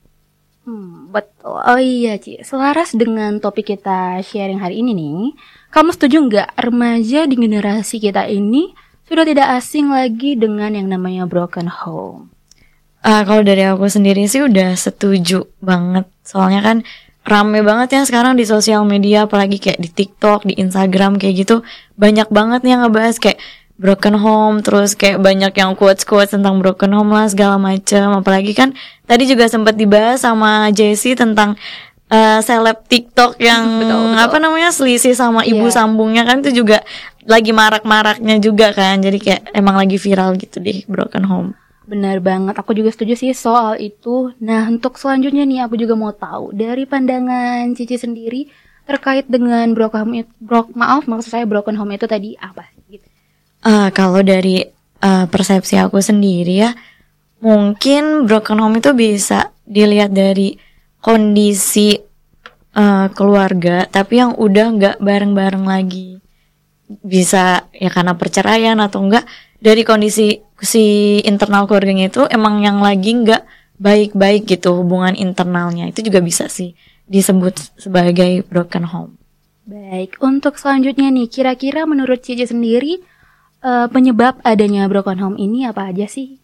Hmm, 0.69 1.09
betul. 1.09 1.57
Oh 1.57 1.81
iya, 1.81 2.21
Ci. 2.21 2.45
Selaras 2.45 2.93
dengan 2.93 3.41
topik 3.41 3.73
kita 3.73 4.21
sharing 4.21 4.61
hari 4.61 4.85
ini 4.85 4.93
nih, 4.93 5.33
kamu 5.73 5.97
setuju 5.97 6.17
nggak 6.29 6.49
remaja 6.61 7.25
di 7.25 7.35
generasi 7.41 7.97
kita 7.97 8.29
ini 8.29 8.77
sudah 9.09 9.25
tidak 9.25 9.49
asing 9.57 9.89
lagi 9.89 10.37
dengan 10.37 10.77
yang 10.77 10.93
namanya 10.93 11.25
broken 11.25 11.73
home? 11.73 12.29
Ah, 13.01 13.25
kalau 13.25 13.41
dari 13.41 13.65
aku 13.65 13.89
sendiri 13.89 14.29
sih 14.29 14.45
udah 14.45 14.77
setuju 14.77 15.49
banget, 15.65 16.05
soalnya 16.21 16.61
kan 16.61 16.77
rame 17.25 17.65
banget 17.65 17.89
ya 17.97 18.01
sekarang 18.05 18.37
di 18.37 18.45
sosial 18.45 18.85
media, 18.85 19.25
apalagi 19.25 19.57
kayak 19.57 19.81
di 19.81 19.89
TikTok, 19.89 20.45
di 20.45 20.61
Instagram 20.61 21.17
kayak 21.17 21.49
gitu, 21.49 21.57
banyak 21.97 22.29
banget 22.29 22.61
nih 22.65 22.77
yang 22.77 22.83
ngebahas 22.85 23.17
kayak 23.17 23.41
broken 23.79 24.19
home, 24.19 24.59
terus 24.61 24.93
kayak 24.93 25.23
banyak 25.23 25.55
yang 25.55 25.73
quotes-quotes 25.73 26.35
tentang 26.35 26.59
broken 26.59 26.91
home 26.93 27.15
lah 27.15 27.31
segala 27.31 27.57
macam. 27.57 28.19
Apalagi 28.19 28.53
kan 28.53 28.75
tadi 29.07 29.25
juga 29.25 29.47
sempat 29.47 29.79
dibahas 29.79 30.21
sama 30.21 30.69
Jessie 30.75 31.15
tentang 31.15 31.55
eh, 32.11 32.43
seleb 32.43 32.83
TikTok 32.85 33.39
yang 33.39 33.63
Betul, 33.81 34.03
betul. 34.13 34.19
apa 34.19 34.37
namanya 34.43 34.71
selisih 34.75 35.15
sama 35.15 35.47
ibu 35.47 35.71
Iya. 35.71 35.79
sambungnya 35.79 36.27
kan 36.27 36.43
itu 36.43 36.61
juga 36.61 36.83
lagi 37.23 37.55
marak-maraknya 37.55 38.37
juga 38.43 38.75
kan. 38.75 38.99
Jadi 38.99 39.19
kayak 39.23 39.43
emang 39.55 39.79
lagi 39.79 39.97
viral 39.97 40.35
gitu 40.37 40.59
di 40.59 40.83
broken 40.85 41.25
home. 41.25 41.51
Benar 41.89 42.21
banget, 42.21 42.53
aku 42.53 42.77
juga 42.77 42.93
setuju 42.93 43.17
sih 43.17 43.33
soal 43.33 43.81
itu. 43.81 44.37
Nah, 44.45 44.69
untuk 44.69 45.01
selanjutnya 45.01 45.49
nih 45.49 45.65
aku 45.65 45.81
juga 45.81 45.97
mau 45.97 46.13
tahu 46.13 46.53
dari 46.53 46.85
pandangan 46.85 47.73
Cici 47.73 47.97
sendiri 47.97 48.45
terkait 48.85 49.25
dengan 49.25 49.73
broken 49.73 50.05
home 50.05 50.15
itu, 50.21 50.33
brok, 50.37 50.69
maaf 50.77 51.09
maksud 51.09 51.33
saya 51.33 51.45
broken 51.49 51.81
home 51.81 51.97
itu 51.97 52.05
tadi 52.05 52.37
apa? 52.37 52.69
Gitu. 52.89 53.08
Ah, 53.63 53.91
kalau 53.91 54.23
dari 54.23 54.63
eh, 55.03 55.27
persepsi 55.27 55.79
aku 55.79 55.99
sendiri 55.99 56.55
ya, 56.63 56.71
mungkin 57.43 58.27
broken 58.27 58.59
home 58.63 58.79
itu 58.79 58.95
bisa 58.95 59.51
dilihat 59.67 60.15
dari 60.15 60.59
kondisi 61.03 61.99
eh, 62.75 63.07
keluarga, 63.15 63.87
tapi 63.91 64.23
yang 64.23 64.39
udah 64.39 64.67
nggak 64.79 64.97
bareng-bareng 65.03 65.65
lagi. 65.67 66.23
Bisa 66.89 67.69
ya 67.75 67.91
karena 67.93 68.17
perceraian 68.17 68.79
atau 68.81 69.05
enggak 69.05 69.29
dari 69.59 69.83
kondisi 69.83 70.41
si 70.63 71.19
internal 71.27 71.67
keluarganya 71.67 72.09
itu 72.09 72.23
emang 72.31 72.65
yang 72.65 72.81
lagi 72.81 73.13
nggak 73.13 73.43
baik-baik 73.79 74.49
gitu 74.49 74.75
hubungan 74.75 75.15
internalnya 75.15 75.87
itu 75.87 76.03
juga 76.03 76.19
bisa 76.19 76.51
sih 76.51 76.75
disebut 77.09 77.81
sebagai 77.81 78.45
broken 78.47 78.85
home. 78.85 79.13
Baik, 79.69 80.17
untuk 80.25 80.57
selanjutnya 80.57 81.13
nih, 81.13 81.29
kira-kira 81.29 81.85
menurut 81.85 82.25
Cici 82.25 82.49
sendiri 82.49 83.05
eh, 83.69 83.87
penyebab 83.93 84.41
adanya 84.41 84.89
broken 84.89 85.21
home 85.21 85.37
ini 85.37 85.69
apa 85.69 85.93
aja 85.93 86.09
sih? 86.09 86.41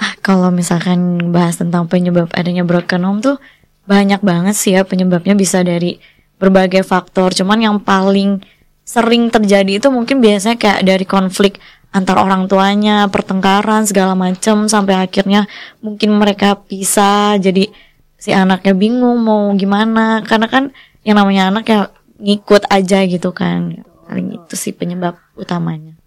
Ah, 0.00 0.16
kalau 0.24 0.48
misalkan 0.48 1.28
bahas 1.28 1.60
tentang 1.60 1.84
penyebab 1.84 2.32
adanya 2.32 2.64
broken 2.64 3.04
home 3.04 3.20
tuh 3.20 3.36
banyak 3.84 4.24
banget 4.24 4.56
sih 4.56 4.72
ya 4.72 4.84
penyebabnya 4.88 5.36
bisa 5.36 5.60
dari 5.60 6.00
berbagai 6.40 6.80
faktor. 6.88 7.36
Cuman 7.36 7.60
yang 7.60 7.76
paling 7.84 8.40
sering 8.80 9.28
terjadi 9.28 9.76
itu 9.76 9.92
mungkin 9.92 10.24
biasanya 10.24 10.56
kayak 10.56 10.80
dari 10.88 11.04
konflik 11.04 11.60
antar 11.92 12.16
orang 12.16 12.48
tuanya, 12.48 13.12
pertengkaran 13.12 13.84
segala 13.84 14.16
macem 14.16 14.64
sampai 14.72 15.04
akhirnya 15.04 15.44
mungkin 15.84 16.16
mereka 16.16 16.56
pisah. 16.56 17.36
Jadi 17.36 17.68
si 18.16 18.32
anaknya 18.32 18.72
bingung 18.72 19.20
mau 19.20 19.52
gimana 19.52 20.24
karena 20.24 20.48
kan 20.48 20.72
yang 21.04 21.20
namanya 21.20 21.52
anak 21.52 21.64
ya 21.68 21.80
ngikut 22.16 22.64
aja 22.72 23.04
gitu 23.04 23.36
kan. 23.36 23.84
Paling 24.08 24.40
itu 24.40 24.54
sih 24.56 24.72
penyebab 24.72 25.20
utamanya. 25.36 25.99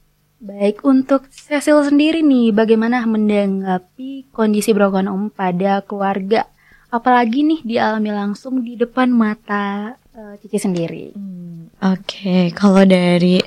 Baik, 0.43 0.83
untuk 0.83 1.31
Cecil 1.31 1.79
sendiri 1.87 2.19
nih, 2.19 2.51
bagaimana 2.51 3.07
menanggapi 3.07 4.27
kondisi 4.35 4.75
broken 4.75 5.07
home 5.07 5.31
pada 5.31 5.79
keluarga? 5.87 6.43
Apalagi 6.91 7.47
nih 7.47 7.63
dialami 7.63 8.11
langsung 8.11 8.59
di 8.59 8.75
depan 8.75 9.07
mata 9.07 9.95
eh, 10.11 10.35
Cici 10.43 10.59
sendiri. 10.59 11.15
Hmm, 11.15 11.71
Oke, 11.79 12.51
kalau 12.51 12.83
dari 12.83 13.39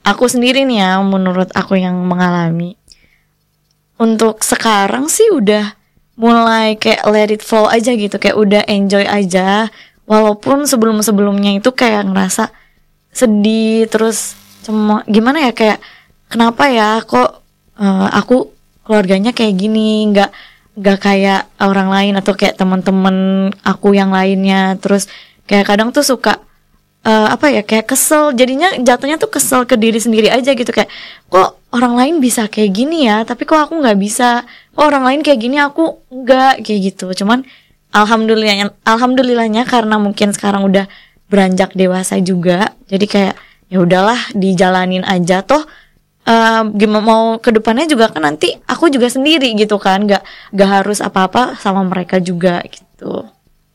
aku 0.00 0.24
sendiri 0.24 0.64
nih 0.64 0.80
ya, 0.80 1.04
menurut 1.04 1.52
aku 1.52 1.76
yang 1.76 2.00
mengalami, 2.08 2.80
untuk 4.00 4.40
sekarang 4.40 5.04
sih 5.12 5.28
udah 5.28 5.76
mulai 6.16 6.80
kayak 6.80 7.04
let 7.12 7.28
it 7.28 7.44
flow 7.44 7.68
aja 7.68 7.92
gitu, 7.92 8.16
kayak 8.16 8.40
udah 8.40 8.64
enjoy 8.64 9.04
aja. 9.04 9.68
Walaupun 10.08 10.64
sebelum-sebelumnya 10.64 11.60
itu 11.60 11.68
kayak 11.76 12.08
ngerasa 12.08 12.48
sedih, 13.12 13.84
terus 13.92 14.32
cuma 14.64 15.04
gimana 15.04 15.44
ya 15.44 15.52
kayak 15.52 15.84
kenapa 16.28 16.68
ya 16.68 17.00
kok 17.04 17.42
eh, 17.80 18.08
aku 18.12 18.52
keluarganya 18.88 19.36
kayak 19.36 19.54
gini, 19.60 20.08
nggak 20.12 20.30
nggak 20.78 20.98
kayak 21.02 21.40
orang 21.60 21.90
lain 21.90 22.14
atau 22.16 22.32
kayak 22.38 22.56
teman-teman 22.56 23.50
aku 23.66 23.92
yang 23.98 24.14
lainnya, 24.14 24.78
terus 24.80 25.10
kayak 25.44 25.66
kadang 25.68 25.90
tuh 25.90 26.06
suka 26.06 26.40
eh, 27.04 27.28
apa 27.28 27.52
ya 27.52 27.62
kayak 27.66 27.90
kesel. 27.90 28.32
Jadinya 28.32 28.72
jatuhnya 28.80 29.20
tuh 29.20 29.28
kesel 29.32 29.64
ke 29.68 29.74
diri 29.76 29.98
sendiri 30.00 30.28
aja 30.32 30.54
gitu. 30.56 30.70
Kayak 30.72 30.88
kok 31.28 31.60
orang 31.74 31.94
lain 31.98 32.14
bisa 32.24 32.48
kayak 32.48 32.70
gini 32.72 33.08
ya? 33.08 33.24
Tapi 33.28 33.44
kok 33.44 33.68
aku 33.68 33.80
nggak 33.80 33.98
bisa? 34.00 34.44
Kok 34.72 34.84
orang 34.84 35.04
lain 35.08 35.20
kayak 35.26 35.40
gini 35.40 35.56
aku 35.60 36.00
nggak? 36.12 36.64
Kayak 36.64 36.80
gitu. 36.94 37.06
Cuman 37.24 37.44
alhamdulillahnya 37.92 38.72
alhamdulillahnya 38.84 39.64
karena 39.64 39.96
mungkin 39.96 40.36
sekarang 40.36 40.68
udah 40.68 40.84
beranjak 41.28 41.72
dewasa 41.76 42.20
juga 42.20 42.72
jadi 42.88 43.06
kayak 43.08 43.34
ya 43.68 43.78
udahlah 43.84 44.20
dijalanin 44.32 45.04
aja. 45.04 45.44
Toh 45.44 45.64
eh, 46.28 46.62
gimana 46.76 47.00
mau 47.00 47.24
ke 47.40 47.50
depannya 47.56 47.88
juga 47.88 48.12
kan 48.12 48.28
nanti 48.28 48.52
aku 48.68 48.92
juga 48.92 49.08
sendiri 49.08 49.56
gitu 49.56 49.80
kan 49.80 50.04
nggak 50.04 50.22
nggak 50.52 50.70
harus 50.70 51.00
apa-apa 51.00 51.56
sama 51.56 51.80
mereka 51.88 52.20
juga 52.20 52.60
gitu 52.68 53.24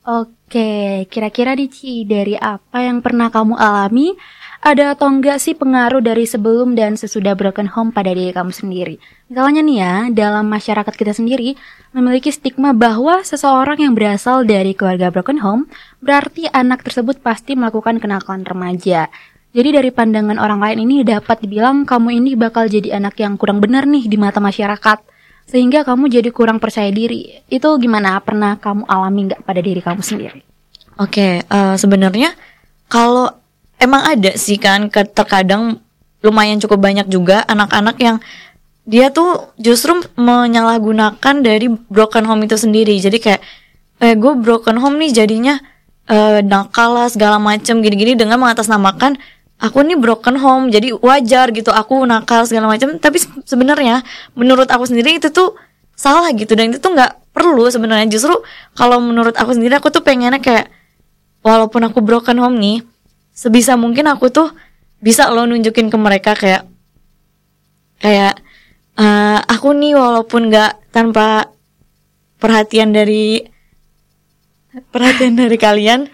Oke, 0.03 1.07
kira-kira 1.07 1.55
Dici, 1.55 2.03
dari 2.03 2.35
apa 2.35 2.83
yang 2.83 2.99
pernah 2.99 3.31
kamu 3.31 3.55
alami, 3.55 4.11
ada 4.59 4.91
atau 4.91 5.07
enggak 5.07 5.39
sih 5.39 5.55
pengaruh 5.55 6.03
dari 6.03 6.27
sebelum 6.27 6.75
dan 6.75 6.99
sesudah 6.99 7.39
broken 7.39 7.71
home 7.71 7.95
pada 7.95 8.11
diri 8.11 8.35
kamu 8.35 8.51
sendiri? 8.51 8.99
Misalnya 9.31 9.63
nih 9.63 9.77
ya, 9.79 9.95
dalam 10.11 10.51
masyarakat 10.51 10.91
kita 10.91 11.15
sendiri 11.15 11.55
memiliki 11.95 12.35
stigma 12.35 12.75
bahwa 12.75 13.23
seseorang 13.23 13.79
yang 13.79 13.95
berasal 13.95 14.43
dari 14.43 14.75
keluarga 14.75 15.07
broken 15.07 15.39
home 15.39 15.71
berarti 16.03 16.51
anak 16.51 16.83
tersebut 16.83 17.23
pasti 17.23 17.55
melakukan 17.55 18.03
kenakalan 18.03 18.43
remaja. 18.43 19.07
Jadi 19.53 19.69
dari 19.69 19.93
pandangan 19.93 20.41
orang 20.41 20.57
lain 20.57 20.89
ini 20.89 21.05
dapat 21.05 21.45
dibilang 21.45 21.85
kamu 21.85 22.17
ini 22.17 22.33
bakal 22.33 22.65
jadi 22.65 22.97
anak 22.97 23.21
yang 23.21 23.37
kurang 23.37 23.61
benar 23.61 23.85
nih 23.85 24.09
di 24.09 24.17
mata 24.17 24.41
masyarakat 24.41 24.97
sehingga 25.45 25.85
kamu 25.85 26.09
jadi 26.09 26.33
kurang 26.33 26.57
percaya 26.57 26.89
diri. 26.89 27.37
Itu 27.53 27.77
gimana? 27.77 28.17
Pernah 28.17 28.57
kamu 28.57 28.89
alami 28.89 29.29
nggak 29.29 29.45
pada 29.45 29.61
diri 29.61 29.77
kamu 29.77 30.01
sendiri? 30.01 30.41
Oke, 30.97 31.45
eh, 31.45 31.75
sebenarnya 31.77 32.33
kalau 32.89 33.29
emang 33.77 34.01
ada 34.17 34.33
sih 34.41 34.57
kan 34.57 34.89
terkadang 34.89 35.77
lumayan 36.25 36.57
cukup 36.57 36.81
banyak 36.81 37.05
juga 37.05 37.45
anak-anak 37.45 37.97
yang 38.01 38.17
dia 38.89 39.13
tuh 39.13 39.53
justru 39.61 40.01
menyalahgunakan 40.17 41.35
dari 41.45 41.69
broken 41.69 42.25
home 42.25 42.49
itu 42.49 42.57
sendiri. 42.57 42.97
Jadi 42.97 43.21
kayak 43.21 43.41
eh 44.01 44.17
gue 44.17 44.33
broken 44.33 44.81
home 44.81 44.97
nih 44.97 45.13
jadinya 45.13 45.61
eh, 46.09 46.41
nakal 46.41 46.97
lah 46.97 47.07
segala 47.07 47.37
macem 47.37 47.85
gini-gini 47.85 48.17
dengan 48.17 48.41
mengatasnamakan 48.41 49.21
aku 49.59 49.83
nih 49.85 49.97
broken 49.97 50.37
home 50.39 50.69
jadi 50.73 50.93
wajar 50.97 51.53
gitu 51.53 51.69
aku 51.69 52.03
nakal 52.05 52.45
segala 52.47 52.71
macam. 52.71 52.97
Tapi 52.97 53.17
se- 53.21 53.43
sebenarnya 53.45 54.01
menurut 54.37 54.69
aku 54.69 54.87
sendiri 54.89 55.17
itu 55.17 55.29
tuh 55.29 55.57
salah 55.93 56.29
gitu 56.33 56.57
dan 56.57 56.73
itu 56.73 56.81
tuh 56.81 56.93
nggak 56.93 57.33
perlu 57.33 57.69
sebenarnya. 57.69 58.09
Justru 58.09 58.33
kalau 58.73 58.97
menurut 59.01 59.35
aku 59.37 59.53
sendiri 59.53 59.77
aku 59.77 59.93
tuh 59.93 60.01
pengennya 60.01 60.41
kayak 60.41 60.69
walaupun 61.43 61.83
aku 61.85 61.99
broken 61.99 62.39
home 62.39 62.57
nih 62.57 62.81
sebisa 63.33 63.75
mungkin 63.75 64.07
aku 64.07 64.29
tuh 64.29 64.53
bisa 65.03 65.27
lo 65.33 65.43
nunjukin 65.43 65.91
ke 65.91 65.97
mereka 65.99 66.31
kayak 66.37 66.63
kayak 67.99 68.39
eh, 68.95 69.39
aku 69.43 69.75
nih 69.75 69.97
walaupun 69.97 70.47
nggak 70.47 70.93
tanpa 70.95 71.51
perhatian 72.39 72.91
dari 72.91 73.43
perhatian 74.91 75.37
dari 75.37 75.57
kalian 75.59 76.09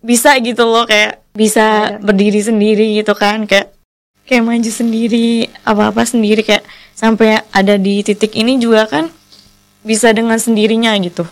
bisa 0.00 0.38
gitu 0.40 0.64
loh 0.64 0.86
kayak 0.86 1.22
bisa 1.38 1.96
berdiri 2.02 2.42
sendiri 2.42 2.98
gitu 2.98 3.14
kan 3.14 3.46
kayak 3.46 3.70
kayak 4.26 4.42
maju 4.42 4.70
sendiri 4.74 5.46
apa-apa 5.62 6.02
sendiri 6.02 6.42
kayak 6.42 6.66
sampai 6.98 7.38
ada 7.54 7.78
di 7.78 8.02
titik 8.02 8.34
ini 8.34 8.58
juga 8.58 8.90
kan 8.90 9.06
bisa 9.86 10.10
dengan 10.10 10.36
sendirinya 10.36 10.90
gitu. 10.98 11.22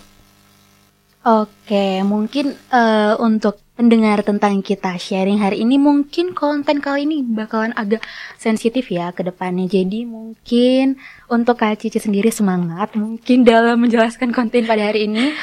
Oke, 1.27 2.07
mungkin 2.07 2.55
eh, 2.71 3.15
untuk 3.19 3.59
pendengar 3.75 4.23
tentang 4.23 4.63
kita 4.63 4.95
sharing 4.95 5.43
hari 5.43 5.67
ini 5.67 5.75
mungkin 5.75 6.39
konten 6.39 6.79
kali 6.79 7.03
ini 7.03 7.27
bakalan 7.27 7.75
agak 7.75 7.99
sensitif 8.39 8.87
ya 8.95 9.11
ke 9.11 9.27
depannya. 9.27 9.67
Jadi 9.67 10.07
mungkin 10.07 10.95
untuk 11.27 11.59
Kak 11.59 11.83
Cici 11.83 11.99
sendiri 11.99 12.31
semangat 12.31 12.95
mungkin 12.95 13.43
dalam 13.43 13.83
menjelaskan 13.83 14.31
konten 14.31 14.71
pada 14.71 14.87
hari 14.87 15.11
ini. 15.11 15.35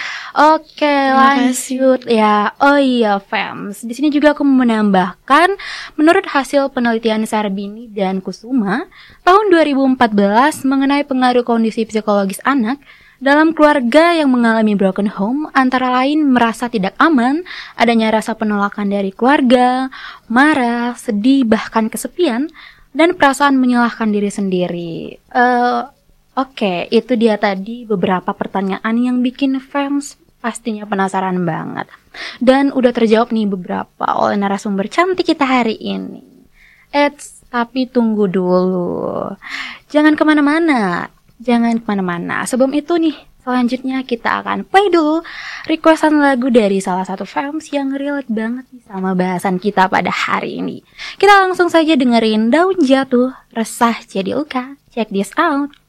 Oke, 0.55 0.87
lanjut 1.11 2.07
ya. 2.07 2.55
Oh 2.63 2.79
iya, 2.79 3.19
fans. 3.19 3.83
Di 3.83 3.91
sini 3.91 4.07
juga 4.07 4.31
aku 4.31 4.47
menambahkan 4.47 5.59
menurut 5.99 6.23
hasil 6.31 6.71
penelitian 6.71 7.27
Sarbini 7.27 7.91
dan 7.91 8.23
Kusuma 8.23 8.87
tahun 9.27 9.51
2014 9.51 9.99
mengenai 10.63 11.03
pengaruh 11.03 11.43
kondisi 11.43 11.83
psikologis 11.83 12.39
anak 12.47 12.79
dalam 13.23 13.55
keluarga 13.55 14.11
yang 14.11 14.27
mengalami 14.35 14.75
broken 14.75 15.07
home, 15.07 15.47
antara 15.55 15.87
lain 16.03 16.35
merasa 16.35 16.67
tidak 16.67 16.91
aman, 16.99 17.47
adanya 17.79 18.11
rasa 18.11 18.35
penolakan 18.35 18.91
dari 18.91 19.15
keluarga, 19.15 19.87
marah, 20.27 20.99
sedih, 20.99 21.47
bahkan 21.47 21.87
kesepian, 21.87 22.51
dan 22.91 23.15
perasaan 23.15 23.55
menyalahkan 23.55 24.11
diri 24.11 24.27
sendiri. 24.27 25.15
Eh, 25.15 25.81
Oke, 26.33 26.89
itu 26.89 27.13
dia 27.13 27.37
tadi 27.37 27.85
beberapa 27.85 28.33
pertanyaan 28.33 28.97
yang 28.97 29.21
bikin 29.21 29.61
fans 29.61 30.17
pastinya 30.41 30.81
penasaran 30.89 31.37
banget. 31.45 31.85
Dan 32.41 32.73
udah 32.73 32.89
terjawab 32.89 33.29
nih 33.29 33.45
beberapa 33.45 34.05
oleh 34.17 34.41
narasumber 34.41 34.89
cantik 34.89 35.29
kita 35.29 35.45
hari 35.45 35.77
ini. 35.77 36.25
Eits, 36.89 37.45
tapi 37.53 37.85
tunggu 37.85 38.25
dulu. 38.25 39.29
Jangan 39.93 40.17
ke 40.17 40.23
mana-mana. 40.25 41.13
Jangan 41.41 41.81
ke 41.81 41.85
mana-mana. 41.89 42.45
Sebelum 42.45 42.71
itu 42.77 42.97
nih, 42.97 43.17
selanjutnya 43.43 44.05
kita 44.05 44.45
akan 44.45 44.63
play 44.63 44.87
dulu 44.93 45.25
requestan 45.67 46.21
lagu 46.21 46.47
dari 46.53 46.79
salah 46.79 47.03
satu 47.03 47.27
fans 47.27 47.73
yang 47.73 47.91
relate 47.93 48.31
banget 48.31 48.65
nih 48.71 48.83
sama 48.87 49.17
bahasan 49.17 49.59
kita 49.59 49.89
pada 49.91 50.13
hari 50.13 50.61
ini. 50.61 50.85
Kita 51.19 51.43
langsung 51.43 51.67
saja 51.67 51.97
dengerin 51.97 52.53
Daun 52.53 52.79
Jatuh, 52.79 53.33
Resah 53.51 53.99
Jadi 54.05 54.31
Luka. 54.31 54.79
Check 54.93 55.09
this 55.09 55.33
out. 55.35 55.82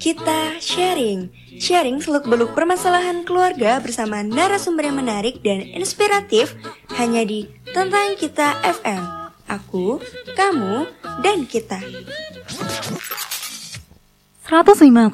Kita 0.00 0.56
sharing, 0.56 1.28
sharing 1.60 2.00
seluk-beluk 2.00 2.56
permasalahan 2.56 3.20
keluarga 3.28 3.76
bersama 3.84 4.24
narasumber 4.24 4.88
yang 4.88 4.96
menarik 4.96 5.44
dan 5.44 5.60
inspiratif 5.76 6.56
hanya 6.96 7.20
di 7.20 7.44
Tentang 7.68 8.16
Kita 8.16 8.64
FM. 8.64 9.02
Aku, 9.44 10.00
kamu, 10.32 10.88
dan 11.20 11.44
kita. 11.44 11.84
105,6 14.48 15.12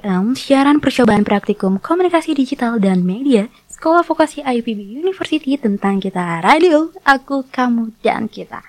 FM, 0.00 0.22
siaran 0.32 0.80
percobaan 0.80 1.28
praktikum 1.28 1.76
komunikasi 1.76 2.32
digital 2.32 2.80
dan 2.80 3.04
media, 3.04 3.52
Sekolah 3.68 4.08
Vokasi 4.08 4.40
IPB 4.40 5.04
University 5.04 5.60
tentang 5.60 6.00
kita 6.00 6.40
radio, 6.40 6.88
aku, 7.04 7.44
kamu, 7.52 7.92
dan 8.00 8.32
kita. 8.32 8.64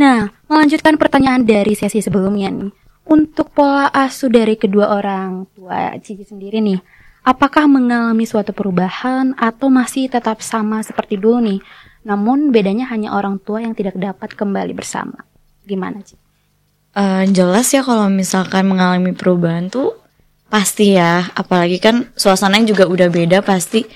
Nah, 0.00 0.32
melanjutkan 0.48 0.96
pertanyaan 0.96 1.44
dari 1.44 1.76
sesi 1.76 2.00
sebelumnya 2.00 2.48
nih. 2.48 2.87
Untuk 3.08 3.56
pola 3.56 3.88
asuh 3.88 4.28
dari 4.28 4.60
kedua 4.60 4.92
orang 4.92 5.48
tua 5.56 5.96
Cici 5.96 6.28
sendiri 6.28 6.60
nih, 6.60 6.76
apakah 7.24 7.64
mengalami 7.64 8.28
suatu 8.28 8.52
perubahan 8.52 9.32
atau 9.40 9.72
masih 9.72 10.12
tetap 10.12 10.44
sama 10.44 10.84
seperti 10.84 11.16
dulu 11.16 11.40
nih? 11.40 11.60
Namun 12.04 12.52
bedanya 12.52 12.84
hanya 12.92 13.16
orang 13.16 13.40
tua 13.40 13.64
yang 13.64 13.72
tidak 13.72 13.96
dapat 13.96 14.36
kembali 14.36 14.76
bersama. 14.76 15.24
Gimana 15.64 16.04
Ci? 16.04 16.20
Eh, 16.92 17.24
jelas 17.32 17.72
ya 17.72 17.80
kalau 17.80 18.12
misalkan 18.12 18.68
mengalami 18.68 19.16
perubahan 19.16 19.72
tuh 19.72 19.96
pasti 20.52 20.96
ya, 20.96 21.32
apalagi 21.32 21.80
kan 21.80 22.12
suasananya 22.12 22.76
juga 22.76 22.84
udah 22.88 23.08
beda 23.08 23.40
pasti 23.40 23.88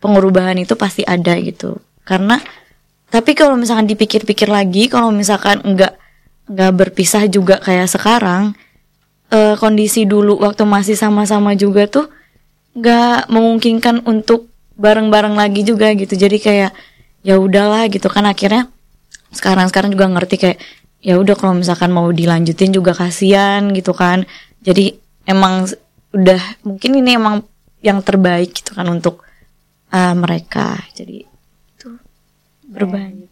pengurubahan 0.00 0.60
itu 0.60 0.76
pasti 0.76 1.08
ada 1.08 1.40
gitu. 1.40 1.80
Karena 2.04 2.36
tapi 3.08 3.32
kalau 3.32 3.56
misalkan 3.56 3.88
dipikir-pikir 3.88 4.52
lagi, 4.52 4.92
kalau 4.92 5.08
misalkan 5.08 5.64
enggak 5.64 5.96
nggak 6.48 6.72
berpisah 6.74 7.28
juga 7.28 7.60
kayak 7.60 7.88
sekarang, 7.92 8.56
eh, 9.28 9.54
kondisi 9.60 10.08
dulu 10.08 10.40
waktu 10.40 10.64
masih 10.64 10.96
sama-sama 10.96 11.52
juga 11.52 11.84
tuh 11.86 12.08
nggak 12.72 13.28
memungkinkan 13.28 14.04
untuk 14.08 14.48
bareng-bareng 14.78 15.36
lagi 15.36 15.66
juga 15.66 15.92
gitu. 15.92 16.14
Jadi 16.16 16.38
kayak 16.40 16.72
ya 17.22 17.36
udahlah 17.36 17.86
gitu. 17.92 18.08
Kan 18.08 18.24
akhirnya 18.24 18.70
sekarang 19.34 19.68
sekarang 19.68 19.92
juga 19.92 20.08
ngerti 20.08 20.36
kayak 20.40 20.58
ya 21.04 21.20
udah 21.20 21.34
kalau 21.36 21.54
misalkan 21.54 21.92
mau 21.92 22.08
dilanjutin 22.08 22.72
juga 22.72 22.96
kasihan 22.96 23.68
gitu 23.76 23.92
kan. 23.92 24.24
Jadi 24.64 24.96
emang 25.28 25.68
udah 26.16 26.40
mungkin 26.64 27.04
ini 27.04 27.20
emang 27.20 27.44
yang 27.84 28.00
terbaik 28.00 28.56
gitu 28.56 28.72
kan 28.72 28.88
untuk 28.88 29.22
uh, 29.92 30.14
mereka. 30.16 30.80
Jadi 30.96 31.28
itu 31.76 31.88
berbahaya 32.64 33.27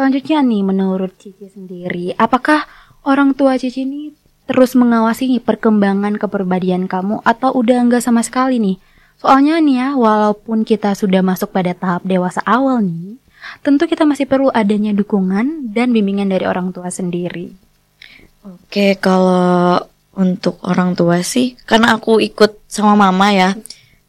Selanjutnya 0.00 0.40
nih 0.40 0.64
menurut 0.64 1.12
Cici 1.20 1.52
sendiri, 1.52 2.16
apakah 2.16 2.64
orang 3.04 3.36
tua 3.36 3.60
Cici 3.60 3.84
ini 3.84 4.16
terus 4.48 4.72
mengawasi 4.72 5.28
nih 5.28 5.44
perkembangan 5.44 6.16
kepribadian 6.16 6.88
kamu 6.88 7.20
atau 7.20 7.52
udah 7.52 7.84
enggak 7.84 8.00
sama 8.00 8.24
sekali 8.24 8.56
nih? 8.56 8.80
Soalnya 9.20 9.60
nih 9.60 9.76
ya, 9.76 9.88
walaupun 10.00 10.64
kita 10.64 10.96
sudah 10.96 11.20
masuk 11.20 11.52
pada 11.52 11.76
tahap 11.76 12.00
dewasa 12.08 12.40
awal 12.48 12.80
nih, 12.80 13.20
tentu 13.60 13.84
kita 13.84 14.08
masih 14.08 14.24
perlu 14.24 14.48
adanya 14.48 14.96
dukungan 14.96 15.68
dan 15.68 15.92
bimbingan 15.92 16.32
dari 16.32 16.48
orang 16.48 16.72
tua 16.72 16.88
sendiri. 16.88 17.52
Oke, 18.48 18.96
kalau 18.96 19.84
untuk 20.16 20.64
orang 20.64 20.96
tua 20.96 21.20
sih, 21.20 21.60
karena 21.68 21.92
aku 21.92 22.24
ikut 22.24 22.64
sama 22.72 22.96
mama 22.96 23.36
ya. 23.36 23.52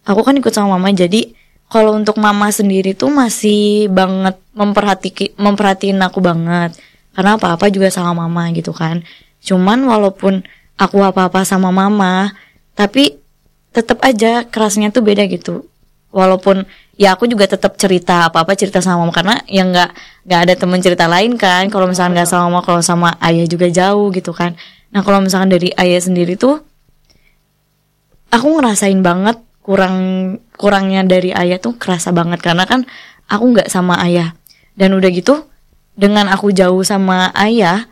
Aku 0.08 0.24
kan 0.24 0.40
ikut 0.40 0.56
sama 0.56 0.80
mama, 0.80 0.96
jadi 0.96 1.36
kalau 1.72 1.96
untuk 1.96 2.20
mama 2.20 2.52
sendiri 2.52 2.92
tuh 2.92 3.08
masih 3.08 3.88
banget 3.88 4.36
memperhati 4.52 5.40
memperhatiin 5.40 6.04
aku 6.04 6.20
banget. 6.20 6.76
Karena 7.16 7.40
apa-apa 7.40 7.72
juga 7.72 7.88
sama 7.88 8.12
mama 8.28 8.52
gitu 8.52 8.76
kan. 8.76 9.08
Cuman 9.40 9.80
walaupun 9.88 10.44
aku 10.76 11.00
apa-apa 11.00 11.48
sama 11.48 11.72
mama, 11.72 12.36
tapi 12.76 13.16
tetap 13.72 14.04
aja 14.04 14.44
kerasnya 14.44 14.92
tuh 14.92 15.00
beda 15.00 15.24
gitu. 15.32 15.64
Walaupun 16.12 16.68
ya 17.00 17.16
aku 17.16 17.24
juga 17.32 17.48
tetap 17.48 17.80
cerita 17.80 18.28
apa-apa 18.28 18.52
cerita 18.60 18.84
sama 18.84 19.08
mama 19.08 19.16
karena 19.16 19.40
ya 19.48 19.64
nggak 19.64 19.90
nggak 20.28 20.40
ada 20.44 20.54
temen 20.60 20.80
cerita 20.84 21.08
lain 21.08 21.40
kan. 21.40 21.72
Kalau 21.72 21.88
misalkan 21.88 22.20
nggak 22.20 22.28
sama 22.28 22.52
mama, 22.52 22.62
kalau 22.68 22.84
sama 22.84 23.16
ayah 23.24 23.48
juga 23.48 23.72
jauh 23.72 24.12
gitu 24.12 24.36
kan. 24.36 24.60
Nah 24.92 25.08
kalau 25.08 25.24
misalkan 25.24 25.48
dari 25.48 25.72
ayah 25.80 26.04
sendiri 26.04 26.36
tuh, 26.36 26.60
aku 28.28 28.60
ngerasain 28.60 29.00
banget 29.00 29.40
kurang 29.62 29.96
kurangnya 30.58 31.06
dari 31.06 31.34
ayah 31.34 31.58
tuh 31.62 31.78
kerasa 31.78 32.14
banget. 32.14 32.42
Karena 32.42 32.66
kan 32.66 32.86
aku 33.30 33.58
nggak 33.58 33.70
sama 33.70 33.98
ayah. 34.06 34.34
Dan 34.76 34.98
udah 34.98 35.10
gitu 35.14 35.46
dengan 35.96 36.32
aku 36.32 36.56
jauh 36.56 36.82
sama 36.88 37.30
ayah 37.36 37.86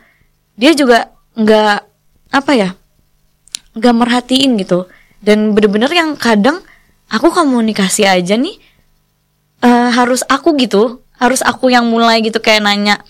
dia 0.56 0.72
juga 0.72 1.12
nggak 1.36 1.78
apa 2.32 2.52
ya 2.56 2.70
nggak 3.76 3.94
merhatiin 3.96 4.58
gitu. 4.60 4.90
Dan 5.20 5.52
bener-bener 5.52 5.92
yang 5.92 6.16
kadang 6.16 6.64
aku 7.12 7.28
komunikasi 7.30 8.08
aja 8.08 8.34
nih 8.34 8.56
eh, 9.62 9.90
harus 9.92 10.24
aku 10.26 10.56
gitu 10.56 11.04
harus 11.20 11.44
aku 11.44 11.68
yang 11.68 11.84
mulai 11.84 12.24
gitu 12.24 12.40
kayak 12.40 12.64
nanya 12.64 13.04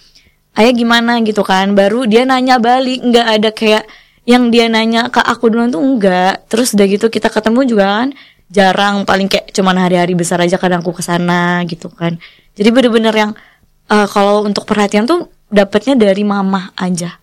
ayah 0.59 0.75
gimana? 0.75 1.23
gitu 1.23 1.46
kan. 1.46 1.73
Baru 1.79 2.05
dia 2.05 2.27
nanya 2.27 2.59
balik 2.59 3.01
nggak 3.01 3.27
ada 3.38 3.51
kayak 3.55 3.85
yang 4.29 4.53
dia 4.53 4.68
nanya 4.68 5.09
ke 5.09 5.18
aku 5.18 5.49
duluan 5.49 5.73
tuh 5.73 5.81
enggak 5.81 6.44
terus 6.46 6.77
udah 6.77 6.87
gitu 6.87 7.09
kita 7.09 7.33
ketemu 7.33 7.61
juga 7.66 7.85
kan 7.88 8.09
jarang 8.50 9.06
paling 9.06 9.30
kayak 9.30 9.54
cuman 9.54 9.78
hari-hari 9.78 10.18
besar 10.18 10.42
aja 10.42 10.58
kadang 10.58 10.82
aku 10.82 10.92
ke 10.98 11.02
sana 11.06 11.62
gitu 11.70 11.88
kan 11.88 12.18
jadi 12.58 12.68
bener-bener 12.74 13.14
yang 13.14 13.30
eh, 13.88 14.08
kalau 14.10 14.42
untuk 14.42 14.66
perhatian 14.66 15.06
tuh 15.06 15.30
dapetnya 15.48 15.94
dari 15.94 16.26
mama 16.26 16.74
aja 16.74 17.20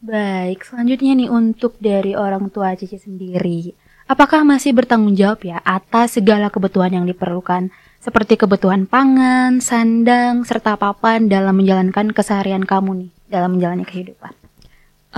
Baik, 0.00 0.64
selanjutnya 0.64 1.12
nih 1.12 1.28
untuk 1.28 1.76
dari 1.76 2.16
orang 2.16 2.48
tua 2.48 2.72
Cici 2.72 2.96
sendiri. 2.96 3.76
Apakah 4.08 4.48
masih 4.48 4.72
bertanggung 4.72 5.12
jawab 5.12 5.44
ya 5.44 5.60
atas 5.60 6.16
segala 6.16 6.48
kebutuhan 6.48 6.88
yang 6.96 7.04
diperlukan 7.04 7.68
seperti 8.00 8.40
kebutuhan 8.40 8.88
pangan, 8.88 9.60
sandang, 9.60 10.48
serta 10.48 10.80
papan 10.80 11.28
dalam 11.28 11.52
menjalankan 11.52 12.16
keseharian 12.16 12.64
kamu 12.64 12.90
nih 12.96 13.10
dalam 13.28 13.60
menjalani 13.60 13.84
kehidupan? 13.84 14.32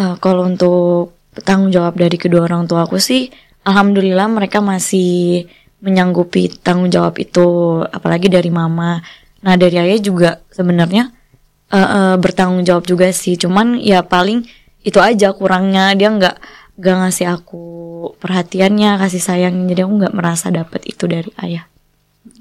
Eh, 0.02 0.14
kalau 0.18 0.50
untuk 0.50 1.14
tanggung 1.46 1.70
jawab 1.70 1.94
dari 1.94 2.18
kedua 2.18 2.50
orang 2.50 2.66
tua 2.66 2.82
aku 2.82 2.98
sih, 2.98 3.30
alhamdulillah 3.66 4.28
mereka 4.30 4.58
masih 4.62 5.46
menyanggupi 5.82 6.62
tanggung 6.62 6.90
jawab 6.90 7.18
itu, 7.18 7.82
apalagi 7.90 8.30
dari 8.30 8.50
mama. 8.54 9.02
Nah 9.42 9.54
dari 9.58 9.74
ayah 9.82 9.98
juga 9.98 10.30
sebenarnya 10.54 11.10
eh, 11.74 11.78
eh, 11.78 12.14
bertanggung 12.18 12.62
jawab 12.62 12.86
juga 12.86 13.10
sih, 13.10 13.34
cuman 13.34 13.82
ya 13.82 14.06
paling 14.06 14.46
itu 14.82 14.98
aja 14.98 15.34
kurangnya 15.34 15.94
dia 15.94 16.10
nggak 16.10 16.36
nggak 16.78 16.96
ngasih 17.04 17.26
aku 17.30 17.64
perhatiannya, 18.18 18.98
kasih 18.98 19.22
sayang, 19.22 19.68
jadi 19.70 19.86
aku 19.86 19.92
nggak 20.02 20.14
merasa 20.14 20.48
dapat 20.48 20.82
itu 20.88 21.04
dari 21.10 21.30
ayah. 21.42 21.66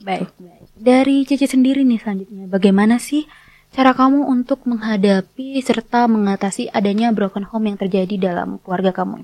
Baik, 0.01 0.33
baik. 0.37 0.65
Dari 0.81 1.25
Cici 1.29 1.45
sendiri 1.45 1.85
nih 1.85 2.01
selanjutnya, 2.01 2.49
bagaimana 2.49 2.97
sih 2.97 3.29
cara 3.69 3.93
kamu 3.93 4.25
untuk 4.25 4.65
menghadapi 4.65 5.61
serta 5.61 6.09
mengatasi 6.09 6.73
adanya 6.73 7.13
broken 7.13 7.45
home 7.45 7.69
yang 7.69 7.77
terjadi 7.77 8.33
dalam 8.33 8.57
keluarga 8.65 8.89
kamu? 8.93 9.21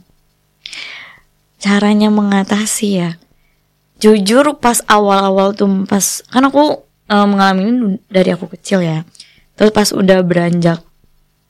Caranya 1.58 2.10
mengatasi 2.10 2.88
ya. 3.02 3.10
Jujur 3.98 4.62
pas 4.62 4.82
awal-awal 4.86 5.58
tuh 5.58 5.86
pas 5.90 6.22
kan 6.30 6.46
aku 6.46 6.86
eh, 7.10 7.28
mengalami 7.28 7.62
ini 7.66 7.76
dari 8.10 8.30
aku 8.34 8.50
kecil 8.54 8.86
ya. 8.86 9.06
Terus 9.58 9.74
pas 9.74 9.90
udah 9.90 10.22
beranjak 10.22 10.86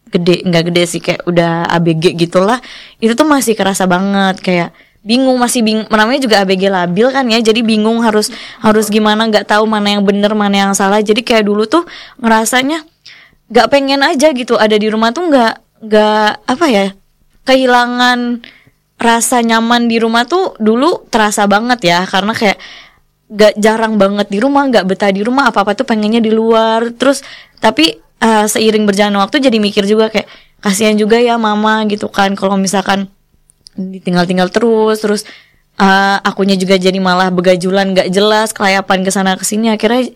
gede 0.08 0.48
nggak 0.48 0.72
gede 0.72 0.84
sih 0.88 1.02
kayak 1.04 1.28
udah 1.28 1.68
ABG 1.68 2.16
gitulah 2.16 2.64
itu 3.04 3.12
tuh 3.12 3.28
masih 3.28 3.60
kerasa 3.60 3.84
banget 3.84 4.40
kayak 4.40 4.70
bingung 5.04 5.36
masih 5.36 5.64
bingung 5.64 5.88
namanya 5.92 6.24
juga 6.24 6.44
ABG 6.44 6.72
labil 6.72 7.08
kan 7.12 7.28
ya 7.28 7.40
jadi 7.44 7.60
bingung 7.64 8.00
harus 8.04 8.32
harus 8.64 8.88
gimana 8.88 9.28
nggak 9.28 9.48
tahu 9.48 9.68
mana 9.68 10.00
yang 10.00 10.04
bener 10.04 10.32
mana 10.36 10.68
yang 10.68 10.74
salah. 10.76 11.00
Jadi 11.00 11.24
kayak 11.24 11.48
dulu 11.48 11.64
tuh 11.68 11.84
ngerasanya 12.20 12.84
nggak 13.48 13.68
pengen 13.72 14.04
aja 14.04 14.36
gitu 14.36 14.60
ada 14.60 14.76
di 14.76 14.88
rumah 14.92 15.16
tuh 15.16 15.32
nggak 15.32 15.54
nggak 15.88 16.32
apa 16.44 16.66
ya 16.68 16.86
kehilangan 17.48 18.44
rasa 18.98 19.46
nyaman 19.46 19.86
di 19.86 20.02
rumah 20.02 20.26
tuh 20.26 20.58
dulu 20.58 21.06
terasa 21.14 21.46
banget 21.46 21.80
ya 21.86 22.00
karena 22.10 22.34
kayak 22.34 22.58
gak 23.28 23.54
jarang 23.60 24.00
banget 24.00 24.32
di 24.32 24.40
rumah 24.40 24.66
nggak 24.72 24.88
betah 24.88 25.12
di 25.12 25.22
rumah 25.22 25.52
apa 25.52 25.62
apa 25.62 25.78
tuh 25.78 25.86
pengennya 25.86 26.20
di 26.20 26.34
luar. 26.34 26.92
Terus 26.98 27.22
tapi 27.62 27.94
eh, 27.98 28.46
seiring 28.50 28.90
berjalan 28.90 29.16
waktu 29.22 29.42
jadi 29.42 29.58
mikir 29.62 29.86
juga 29.86 30.10
kayak 30.10 30.28
kasihan 30.62 30.98
juga 30.98 31.22
ya 31.22 31.38
mama 31.38 31.86
gitu 31.86 32.10
kan 32.10 32.34
kalau 32.34 32.58
misalkan 32.58 33.08
ditinggal-tinggal 33.78 34.50
terus 34.50 34.98
terus 35.06 35.22
eh, 35.78 36.18
akunya 36.26 36.58
juga 36.58 36.76
jadi 36.82 36.98
malah 36.98 37.30
begajulan 37.30 37.94
nggak 37.94 38.10
jelas 38.10 38.50
kelayapan 38.58 39.06
ke 39.06 39.12
sana 39.14 39.38
ke 39.38 39.46
sini 39.46 39.70
akhirnya 39.70 40.10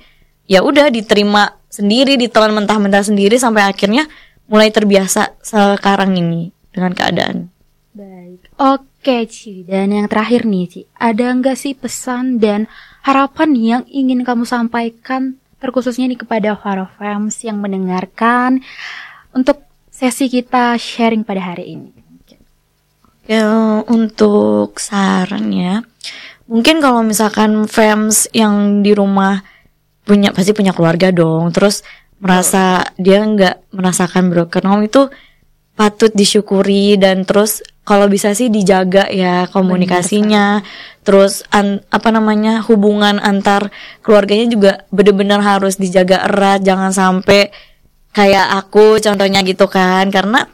ya 0.50 0.66
udah 0.66 0.90
diterima 0.90 1.62
sendiri 1.70 2.18
ditelan 2.18 2.52
mentah-mentah 2.58 3.06
sendiri 3.06 3.38
sampai 3.38 3.70
akhirnya 3.70 4.10
mulai 4.52 4.74
terbiasa 4.74 5.40
sekarang 5.40 6.18
ini 6.20 6.52
dengan 6.74 6.92
keadaan 6.92 7.48
Baik. 7.92 8.48
Oke, 8.56 9.28
Ci. 9.28 9.68
Dan 9.68 9.92
yang 9.92 10.08
terakhir 10.08 10.48
nih, 10.48 10.66
Ci. 10.72 10.82
Ada 10.96 11.36
nggak 11.36 11.58
sih 11.60 11.76
pesan 11.76 12.40
dan 12.40 12.72
harapan 13.04 13.52
yang 13.58 13.84
ingin 13.92 14.24
kamu 14.24 14.48
sampaikan 14.48 15.36
terkhususnya 15.62 16.10
nih 16.10 16.20
kepada 16.24 16.58
para 16.58 16.90
fans 16.98 17.38
yang 17.46 17.62
mendengarkan 17.62 18.66
untuk 19.36 19.62
sesi 19.92 20.26
kita 20.32 20.74
sharing 20.80 21.22
pada 21.22 21.54
hari 21.54 21.78
ini? 21.78 21.92
Ya, 23.30 23.46
untuk 23.86 24.82
saran 24.82 25.54
ya, 25.54 25.86
mungkin 26.50 26.82
kalau 26.82 27.06
misalkan 27.06 27.70
fans 27.70 28.26
yang 28.34 28.82
di 28.82 28.98
rumah 28.98 29.46
punya 30.02 30.34
pasti 30.34 30.58
punya 30.58 30.74
keluarga 30.74 31.14
dong, 31.14 31.54
terus 31.54 31.86
merasa 32.18 32.82
dia 32.98 33.22
nggak 33.22 33.72
merasakan 33.72 34.34
broken 34.34 34.66
home 34.66 34.84
itu 34.90 35.08
patut 35.76 36.12
disyukuri 36.14 37.00
dan 37.00 37.24
terus 37.26 37.64
kalau 37.82 38.06
bisa 38.06 38.32
sih 38.38 38.54
dijaga 38.54 39.10
ya 39.10 39.50
komunikasinya, 39.50 40.62
terus 41.02 41.42
an- 41.50 41.82
apa 41.90 42.14
namanya 42.14 42.62
hubungan 42.70 43.18
antar 43.18 43.74
keluarganya 44.06 44.48
juga 44.48 44.72
bener-bener 44.94 45.42
harus 45.42 45.82
dijaga 45.82 46.30
erat, 46.30 46.62
jangan 46.62 46.94
sampai 46.94 47.50
kayak 48.14 48.48
aku 48.62 49.02
contohnya 49.02 49.42
gitu 49.42 49.66
kan, 49.66 50.08
karena 50.14 50.46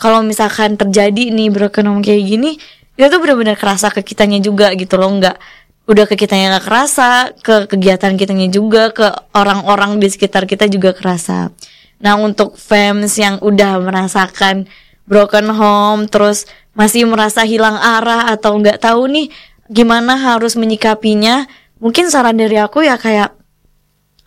kalau 0.00 0.24
misalkan 0.24 0.80
terjadi 0.80 1.28
nih 1.28 1.52
broken 1.52 1.84
home 1.92 2.00
kayak 2.00 2.24
gini 2.24 2.56
itu 2.96 3.06
tuh 3.12 3.20
benar-benar 3.20 3.60
kerasa 3.60 3.92
ke 3.92 4.00
kitanya 4.00 4.40
juga 4.40 4.72
gitu 4.72 4.96
loh. 4.96 5.12
Nggak 5.12 5.36
udah 5.90 6.04
ke 6.06 6.14
kitanya 6.16 6.56
nggak 6.56 6.64
kerasa 6.70 7.08
ke 7.42 7.66
kegiatan 7.66 8.14
kitanya 8.14 8.46
juga 8.46 8.94
ke 8.94 9.10
orang-orang 9.34 9.98
di 9.98 10.06
sekitar 10.06 10.46
kita 10.46 10.70
juga 10.70 10.94
kerasa 10.94 11.50
nah 12.00 12.16
untuk 12.16 12.56
fans 12.56 13.14
yang 13.20 13.36
udah 13.44 13.78
merasakan 13.78 14.64
broken 15.04 15.52
home 15.52 16.08
terus 16.08 16.48
masih 16.72 17.04
merasa 17.04 17.44
hilang 17.44 17.76
arah 17.76 18.32
atau 18.32 18.56
nggak 18.56 18.80
tahu 18.80 19.04
nih 19.10 19.28
gimana 19.68 20.16
harus 20.16 20.56
menyikapinya 20.56 21.44
mungkin 21.78 22.08
saran 22.08 22.40
dari 22.40 22.56
aku 22.56 22.82
ya 22.82 22.96
kayak 22.96 23.36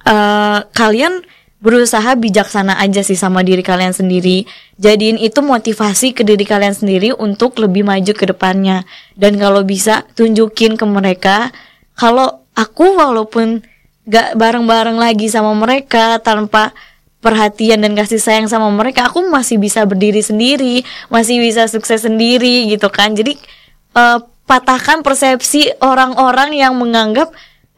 eh 0.06 0.60
kalian 0.72 1.26
berusaha 1.64 2.20
bijaksana 2.20 2.76
aja 2.76 3.00
sih 3.08 3.16
sama 3.16 3.40
diri 3.40 3.64
kalian 3.64 3.96
sendiri. 3.96 4.44
Jadiin 4.76 5.16
itu 5.16 5.40
motivasi 5.40 6.12
ke 6.12 6.28
diri 6.28 6.44
kalian 6.44 6.76
sendiri 6.76 7.16
untuk 7.16 7.56
lebih 7.56 7.88
maju 7.88 8.12
ke 8.12 8.28
depannya. 8.28 8.84
Dan 9.16 9.40
kalau 9.40 9.64
bisa 9.64 10.04
tunjukin 10.20 10.76
ke 10.76 10.84
mereka 10.84 11.56
kalau 11.96 12.44
aku 12.52 13.00
walaupun 13.00 13.64
gak 14.04 14.36
bareng-bareng 14.36 15.00
lagi 15.00 15.32
sama 15.32 15.56
mereka 15.56 16.20
tanpa 16.20 16.76
perhatian 17.24 17.80
dan 17.80 17.96
kasih 17.96 18.20
sayang 18.20 18.52
sama 18.52 18.68
mereka 18.68 19.08
aku 19.08 19.24
masih 19.32 19.56
bisa 19.56 19.88
berdiri 19.88 20.20
sendiri 20.20 20.84
masih 21.08 21.40
bisa 21.40 21.72
sukses 21.72 22.04
sendiri 22.04 22.68
gitu 22.68 22.92
kan. 22.92 23.16
Jadi 23.16 23.40
eh, 23.96 24.20
patahkan 24.44 25.02
persepsi 25.02 25.72
orang-orang 25.80 26.52
yang 26.52 26.76
menganggap 26.76 27.32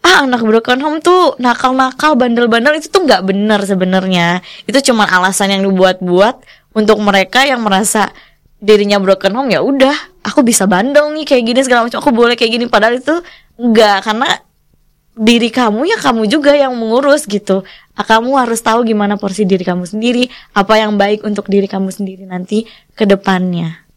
ah 0.05 0.21
anak 0.21 0.45
broken 0.45 0.81
home 0.81 0.99
tuh 1.01 1.33
nakal-nakal 1.41 2.13
bandel-bandel 2.13 2.77
itu 2.77 2.89
tuh 2.89 3.05
nggak 3.05 3.25
benar 3.25 3.61
sebenarnya. 3.65 4.41
Itu 4.69 4.81
cuma 4.91 5.05
alasan 5.05 5.53
yang 5.53 5.61
dibuat-buat 5.65 6.41
untuk 6.77 7.01
mereka 7.01 7.45
yang 7.45 7.61
merasa 7.65 8.13
dirinya 8.61 8.97
broken 8.97 9.33
home 9.33 9.49
ya 9.53 9.61
udah 9.61 9.93
aku 10.25 10.41
bisa 10.41 10.65
bandel 10.65 11.13
nih 11.13 11.25
kayak 11.25 11.43
gini 11.45 11.59
segala 11.61 11.85
macam 11.85 12.01
aku 12.01 12.13
boleh 12.13 12.37
kayak 12.37 12.53
gini. 12.53 12.65
Padahal 12.69 13.01
itu 13.01 13.17
enggak 13.57 14.05
karena 14.05 14.29
diri 15.15 15.47
kamu 15.47 15.87
ya 15.87 15.97
kamu 15.97 16.27
juga 16.27 16.51
yang 16.53 16.75
mengurus 16.75 17.23
gitu. 17.25 17.63
Ah, 17.95 18.03
Kamu 18.03 18.35
harus 18.35 18.59
tahu 18.59 18.83
gimana 18.83 19.15
porsi 19.15 19.47
diri 19.47 19.63
kamu 19.63 19.87
sendiri, 19.87 20.27
apa 20.51 20.75
yang 20.75 20.99
baik 20.99 21.23
untuk 21.23 21.47
diri 21.47 21.65
kamu 21.65 21.87
sendiri 21.87 22.27
nanti 22.27 22.67
ke 22.91 23.07
depannya. 23.07 23.87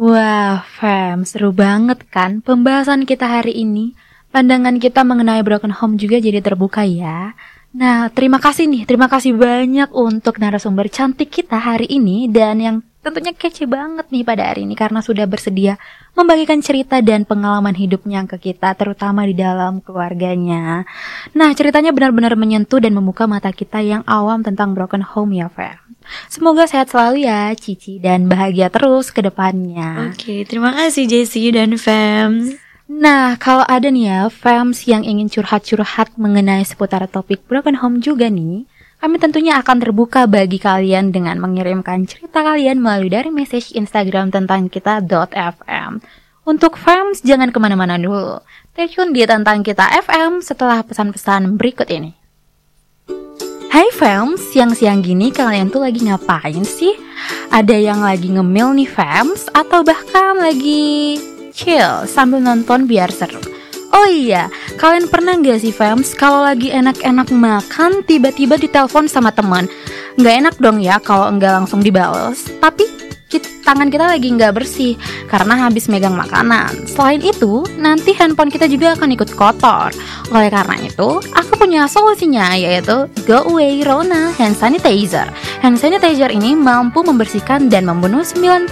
Wah, 0.00 0.64
Fam, 0.80 1.28
seru 1.28 1.52
banget 1.52 2.08
kan 2.08 2.40
pembahasan 2.40 3.04
kita 3.04 3.28
hari 3.28 3.52
ini. 3.60 3.92
Pandangan 4.32 4.80
kita 4.80 5.04
mengenai 5.04 5.44
broken 5.44 5.74
home 5.76 6.00
juga 6.00 6.16
jadi 6.16 6.40
terbuka 6.40 6.88
ya. 6.88 7.36
Nah, 7.76 8.08
terima 8.08 8.40
kasih 8.40 8.66
nih, 8.66 8.88
terima 8.88 9.06
kasih 9.12 9.36
banyak 9.36 9.92
untuk 9.92 10.40
narasumber 10.40 10.88
cantik 10.88 11.28
kita 11.28 11.60
hari 11.60 11.86
ini 11.86 12.26
dan 12.32 12.56
yang 12.58 12.76
tentunya 13.00 13.32
kece 13.32 13.64
banget 13.64 14.06
nih 14.12 14.24
pada 14.24 14.52
hari 14.52 14.68
ini 14.68 14.76
karena 14.76 15.00
sudah 15.00 15.24
bersedia 15.24 15.80
membagikan 16.12 16.60
cerita 16.60 17.00
dan 17.00 17.24
pengalaman 17.24 17.72
hidupnya 17.72 18.28
ke 18.28 18.52
kita 18.52 18.76
terutama 18.76 19.24
di 19.24 19.32
dalam 19.32 19.80
keluarganya. 19.80 20.84
Nah, 21.32 21.50
ceritanya 21.56 21.96
benar-benar 21.96 22.36
menyentuh 22.36 22.76
dan 22.76 22.92
membuka 22.92 23.24
mata 23.24 23.48
kita 23.50 23.80
yang 23.80 24.04
awam 24.04 24.44
tentang 24.44 24.76
broken 24.76 25.00
home 25.00 25.32
ya, 25.32 25.48
Fam. 25.48 25.80
Semoga 26.28 26.68
sehat 26.68 26.92
selalu 26.92 27.24
ya, 27.24 27.54
Cici, 27.56 28.02
dan 28.02 28.28
bahagia 28.28 28.68
terus 28.68 29.14
ke 29.14 29.24
depannya. 29.24 30.12
Oke, 30.12 30.44
terima 30.44 30.74
kasih 30.76 31.08
Jessie 31.08 31.54
dan 31.54 31.78
Fam. 31.80 32.52
Nah, 32.90 33.38
kalau 33.38 33.62
ada 33.70 33.86
nih 33.86 34.10
ya 34.10 34.20
fans 34.26 34.82
yang 34.90 35.06
ingin 35.06 35.30
curhat-curhat 35.30 36.18
mengenai 36.18 36.66
seputar 36.66 37.06
topik 37.06 37.46
broken 37.46 37.78
home 37.78 38.02
juga 38.02 38.26
nih, 38.26 38.66
kami 39.00 39.16
tentunya 39.16 39.56
akan 39.56 39.80
terbuka 39.80 40.28
bagi 40.28 40.60
kalian 40.60 41.08
dengan 41.08 41.40
mengirimkan 41.40 42.04
cerita 42.04 42.44
kalian 42.44 42.84
melalui 42.84 43.08
dari 43.08 43.32
message 43.32 43.72
Instagram 43.72 44.28
tentang 44.28 44.68
kita.fm. 44.68 46.04
Untuk 46.44 46.76
fans, 46.76 47.24
jangan 47.24 47.48
ke 47.48 47.56
mana-mana 47.56 47.96
dulu. 47.96 48.44
Stay 48.76 48.92
tune 48.92 49.16
di 49.16 49.24
tentang 49.24 49.64
kita 49.64 49.88
FM 50.04 50.44
setelah 50.44 50.84
pesan-pesan 50.84 51.56
berikut 51.56 51.88
ini. 51.88 52.12
Hai 53.72 53.88
fams, 53.96 54.52
siang-siang 54.52 55.00
gini 55.00 55.32
kalian 55.32 55.72
tuh 55.72 55.80
lagi 55.80 56.04
ngapain 56.04 56.64
sih? 56.66 56.92
Ada 57.48 57.76
yang 57.80 58.04
lagi 58.04 58.28
ngemil 58.28 58.76
nih 58.76 58.90
fams 58.90 59.48
atau 59.52 59.80
bahkan 59.80 60.36
lagi 60.36 61.16
chill 61.56 62.04
sambil 62.04 62.44
nonton 62.44 62.84
biar 62.84 63.08
seru. 63.08 63.59
Oh 63.90 64.06
iya, 64.06 64.46
kalian 64.78 65.10
pernah 65.10 65.34
gak 65.34 65.66
sih 65.66 65.74
fams 65.74 66.14
kalau 66.14 66.46
lagi 66.46 66.70
enak-enak 66.70 67.34
makan 67.34 68.06
tiba-tiba 68.06 68.54
ditelepon 68.54 69.10
sama 69.10 69.34
teman? 69.34 69.66
Nggak 70.14 70.34
enak 70.46 70.54
dong 70.62 70.78
ya 70.78 71.02
kalau 71.02 71.26
enggak 71.26 71.58
langsung 71.58 71.82
dibales. 71.82 72.46
Tapi 72.62 73.09
kit- 73.30 73.62
tangan 73.62 73.86
kita 73.86 74.10
lagi 74.10 74.34
nggak 74.34 74.58
bersih 74.58 74.98
karena 75.30 75.54
habis 75.54 75.86
megang 75.86 76.18
makanan. 76.18 76.90
Selain 76.90 77.22
itu, 77.22 77.62
nanti 77.78 78.10
handphone 78.18 78.50
kita 78.50 78.66
juga 78.66 78.98
akan 78.98 79.14
ikut 79.14 79.30
kotor. 79.38 79.94
Oleh 80.34 80.50
karena 80.50 80.74
itu, 80.82 81.22
aku 81.22 81.52
punya 81.54 81.86
solusinya 81.86 82.58
yaitu 82.58 83.06
Go 83.30 83.46
Away 83.46 83.86
Rona 83.86 84.34
Hand 84.34 84.58
Sanitizer. 84.58 85.30
Hand 85.62 85.78
sanitizer 85.78 86.32
ini 86.32 86.56
mampu 86.58 87.04
membersihkan 87.06 87.70
dan 87.70 87.86
membunuh 87.86 88.26
99% 88.26 88.66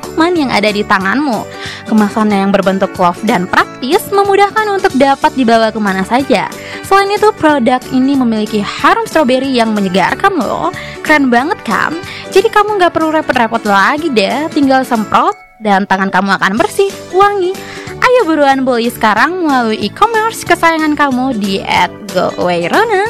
kuman 0.00 0.32
yang 0.32 0.48
ada 0.48 0.72
di 0.72 0.86
tanganmu. 0.86 1.44
Kemasannya 1.90 2.48
yang 2.48 2.50
berbentuk 2.54 2.94
glove 2.96 3.18
dan 3.26 3.44
praktis 3.50 4.00
memudahkan 4.08 4.66
untuk 4.72 4.94
dapat 4.96 5.34
dibawa 5.36 5.68
ke 5.74 5.80
mana 5.82 6.06
saja. 6.06 6.48
Selain 6.86 7.10
itu, 7.12 7.28
produk 7.36 7.82
ini 7.92 8.16
memiliki 8.16 8.64
harum 8.64 9.04
stroberi 9.04 9.52
yang 9.52 9.76
menyegarkan 9.76 10.38
loh. 10.38 10.72
Keren 11.04 11.28
banget 11.28 11.57
kan? 11.68 11.92
Jadi 12.32 12.48
kamu 12.48 12.80
nggak 12.80 12.96
perlu 12.96 13.12
repot-repot 13.12 13.60
lagi 13.68 14.08
deh, 14.08 14.48
tinggal 14.48 14.88
semprot 14.88 15.36
dan 15.60 15.84
tangan 15.84 16.08
kamu 16.08 16.40
akan 16.40 16.56
bersih, 16.56 16.88
wangi. 17.12 17.52
Ayo 17.98 18.24
buruan 18.24 18.64
beli 18.64 18.88
sekarang 18.88 19.44
melalui 19.44 19.76
e-commerce 19.84 20.46
kesayangan 20.48 20.96
kamu 20.96 21.36
di 21.36 21.60
at 21.60 21.92
GoAwayrona. 22.08 23.04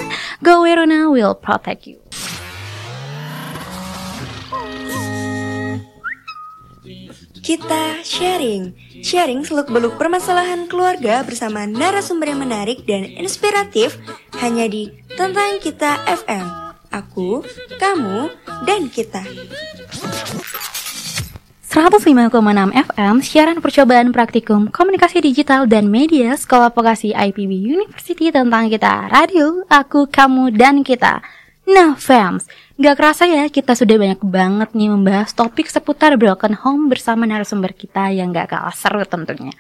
Will 1.14 1.38
protect 1.38 1.87
you. 1.87 2.03
Kita 7.49 8.05
sharing, 8.05 8.77
sharing 9.01 9.40
seluk-beluk 9.40 9.97
permasalahan 9.97 10.68
keluarga 10.68 11.25
bersama 11.25 11.64
narasumber 11.64 12.29
yang 12.29 12.44
menarik 12.44 12.85
dan 12.85 13.09
inspiratif 13.09 13.97
hanya 14.37 14.68
di 14.68 14.92
Tentang 15.16 15.57
Kita 15.57 16.05
FM. 16.05 16.68
Aku, 16.88 17.44
kamu, 17.77 18.33
dan 18.64 18.88
kita. 18.88 19.20
105,6 21.68 22.33
FM 22.72 23.14
siaran 23.20 23.61
percobaan 23.61 24.09
praktikum 24.09 24.72
komunikasi 24.72 25.20
digital 25.20 25.68
dan 25.68 25.92
media 25.92 26.33
Sekolah 26.33 26.72
Vokasi 26.72 27.12
IPB 27.12 27.53
University 27.77 28.33
tentang 28.33 28.72
kita 28.72 29.12
radio, 29.12 29.68
aku, 29.68 30.09
kamu, 30.09 30.57
dan 30.57 30.81
kita. 30.81 31.20
Nah, 31.68 31.92
fans, 32.01 32.48
gak 32.81 32.96
kerasa 32.96 33.29
ya 33.29 33.44
kita 33.53 33.77
sudah 33.77 34.01
banyak 34.01 34.24
banget 34.24 34.72
nih 34.72 34.88
membahas 34.88 35.37
topik 35.37 35.68
seputar 35.68 36.16
broken 36.16 36.57
home 36.57 36.88
bersama 36.88 37.29
narasumber 37.29 37.77
kita 37.77 38.09
yang 38.16 38.33
gak 38.33 38.48
kalah 38.48 38.72
seru 38.72 39.05
tentunya. 39.05 39.53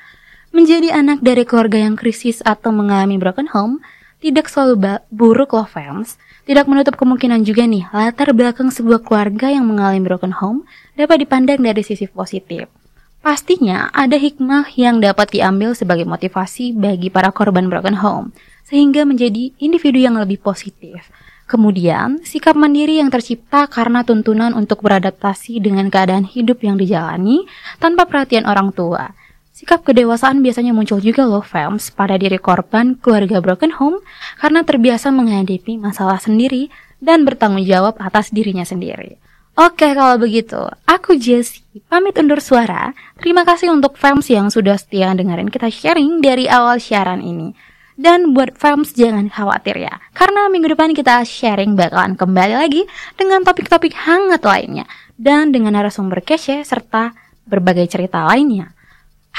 Menjadi 0.48 0.96
anak 0.96 1.20
dari 1.20 1.44
keluarga 1.44 1.76
yang 1.76 1.92
krisis 1.92 2.40
atau 2.40 2.72
mengalami 2.72 3.20
broken 3.20 3.52
home 3.52 3.84
tidak 4.18 4.50
selalu 4.50 5.02
buruk 5.10 5.54
loh 5.54 5.66
fans. 5.66 6.18
Tidak 6.48 6.64
menutup 6.64 6.96
kemungkinan 6.96 7.44
juga 7.44 7.68
nih 7.68 7.86
latar 7.92 8.32
belakang 8.32 8.72
sebuah 8.72 9.04
keluarga 9.04 9.52
yang 9.52 9.68
mengalami 9.68 10.00
broken 10.00 10.32
home 10.32 10.64
dapat 10.96 11.22
dipandang 11.22 11.60
dari 11.60 11.84
sisi 11.84 12.08
positif. 12.08 12.72
Pastinya 13.18 13.92
ada 13.92 14.16
hikmah 14.16 14.72
yang 14.78 15.02
dapat 15.02 15.34
diambil 15.34 15.76
sebagai 15.76 16.08
motivasi 16.08 16.72
bagi 16.72 17.12
para 17.12 17.34
korban 17.34 17.68
broken 17.68 17.98
home, 18.00 18.32
sehingga 18.64 19.04
menjadi 19.04 19.52
individu 19.60 20.00
yang 20.00 20.16
lebih 20.16 20.40
positif. 20.40 21.10
Kemudian, 21.48 22.22
sikap 22.22 22.54
mandiri 22.54 23.00
yang 23.00 23.10
tercipta 23.10 23.66
karena 23.66 24.04
tuntunan 24.04 24.52
untuk 24.52 24.84
beradaptasi 24.84 25.58
dengan 25.64 25.88
keadaan 25.88 26.28
hidup 26.28 26.60
yang 26.60 26.76
dijalani 26.76 27.44
tanpa 27.82 28.06
perhatian 28.06 28.44
orang 28.46 28.70
tua. 28.70 29.17
Sikap 29.58 29.82
kedewasaan 29.82 30.38
biasanya 30.38 30.70
muncul 30.70 31.02
juga 31.02 31.26
loh 31.26 31.42
fans 31.42 31.90
pada 31.90 32.14
diri 32.14 32.38
korban 32.38 32.94
keluarga 32.94 33.42
broken 33.42 33.74
home 33.74 33.98
karena 34.38 34.62
terbiasa 34.62 35.10
menghadapi 35.10 35.82
masalah 35.82 36.22
sendiri 36.22 36.70
dan 37.02 37.26
bertanggung 37.26 37.66
jawab 37.66 37.98
atas 37.98 38.30
dirinya 38.30 38.62
sendiri. 38.62 39.18
Oke 39.58 39.98
kalau 39.98 40.14
begitu, 40.14 40.62
aku 40.86 41.18
Jessie 41.18 41.66
pamit 41.90 42.14
undur 42.22 42.38
suara. 42.38 42.94
Terima 43.18 43.42
kasih 43.42 43.74
untuk 43.74 43.98
fans 43.98 44.30
yang 44.30 44.46
sudah 44.46 44.78
setia 44.78 45.10
dengerin 45.10 45.50
kita 45.50 45.74
sharing 45.74 46.22
dari 46.22 46.46
awal 46.46 46.78
siaran 46.78 47.18
ini. 47.18 47.50
Dan 47.98 48.38
buat 48.38 48.54
fans 48.54 48.94
jangan 48.94 49.26
khawatir 49.26 49.74
ya, 49.82 49.98
karena 50.14 50.46
minggu 50.54 50.70
depan 50.70 50.94
kita 50.94 51.26
sharing 51.26 51.74
bakalan 51.74 52.14
kembali 52.14 52.54
lagi 52.54 52.86
dengan 53.18 53.42
topik-topik 53.42 53.90
hangat 54.06 54.46
lainnya 54.46 54.86
dan 55.18 55.50
dengan 55.50 55.74
narasumber 55.74 56.22
kece 56.22 56.62
serta 56.62 57.10
berbagai 57.42 57.90
cerita 57.90 58.22
lainnya. 58.22 58.77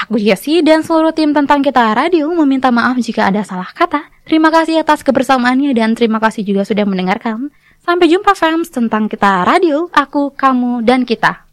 Aku 0.00 0.16
Jessie 0.16 0.64
dan 0.64 0.80
seluruh 0.80 1.12
tim 1.12 1.36
tentang 1.36 1.60
kita 1.60 1.92
radio 1.92 2.32
meminta 2.32 2.72
maaf 2.72 2.96
jika 2.96 3.28
ada 3.28 3.44
salah 3.44 3.68
kata. 3.68 4.08
Terima 4.24 4.48
kasih 4.48 4.80
atas 4.80 5.04
kebersamaannya 5.04 5.76
dan 5.76 5.92
terima 5.92 6.16
kasih 6.16 6.40
juga 6.40 6.64
sudah 6.64 6.88
mendengarkan. 6.88 7.52
Sampai 7.84 8.08
jumpa 8.08 8.32
fans 8.32 8.72
tentang 8.72 9.12
kita 9.12 9.44
radio, 9.44 9.92
aku, 9.92 10.32
kamu, 10.32 10.80
dan 10.88 11.04
kita. 11.04 11.44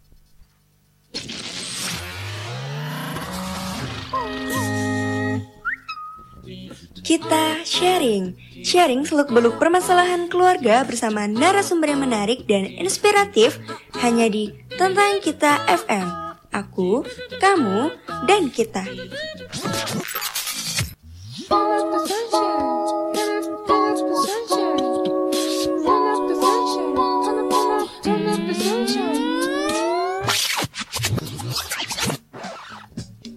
Kita 7.04 7.64
sharing, 7.64 8.36
sharing 8.64 9.08
seluk-beluk 9.08 9.56
permasalahan 9.60 10.28
keluarga 10.28 10.84
bersama 10.84 11.24
narasumber 11.24 11.96
yang 11.96 12.04
menarik 12.04 12.44
dan 12.48 12.68
inspiratif 12.68 13.60
hanya 14.04 14.28
di 14.28 14.52
Tentang 14.76 15.24
Kita 15.24 15.64
FM. 15.72 16.27
Aku, 16.58 17.06
kamu, 17.38 17.94
dan 18.26 18.50
kita. 18.50 18.82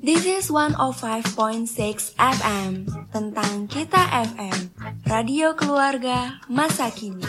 This 0.00 0.24
is 0.24 0.48
105.6 0.48 2.16
FM. 2.16 3.00
tentang 3.10 3.66
kita 3.66 3.98
FM, 4.22 4.70
radio 5.02 5.58
keluarga 5.58 6.38
masa 6.46 6.88
kini. 6.94 7.26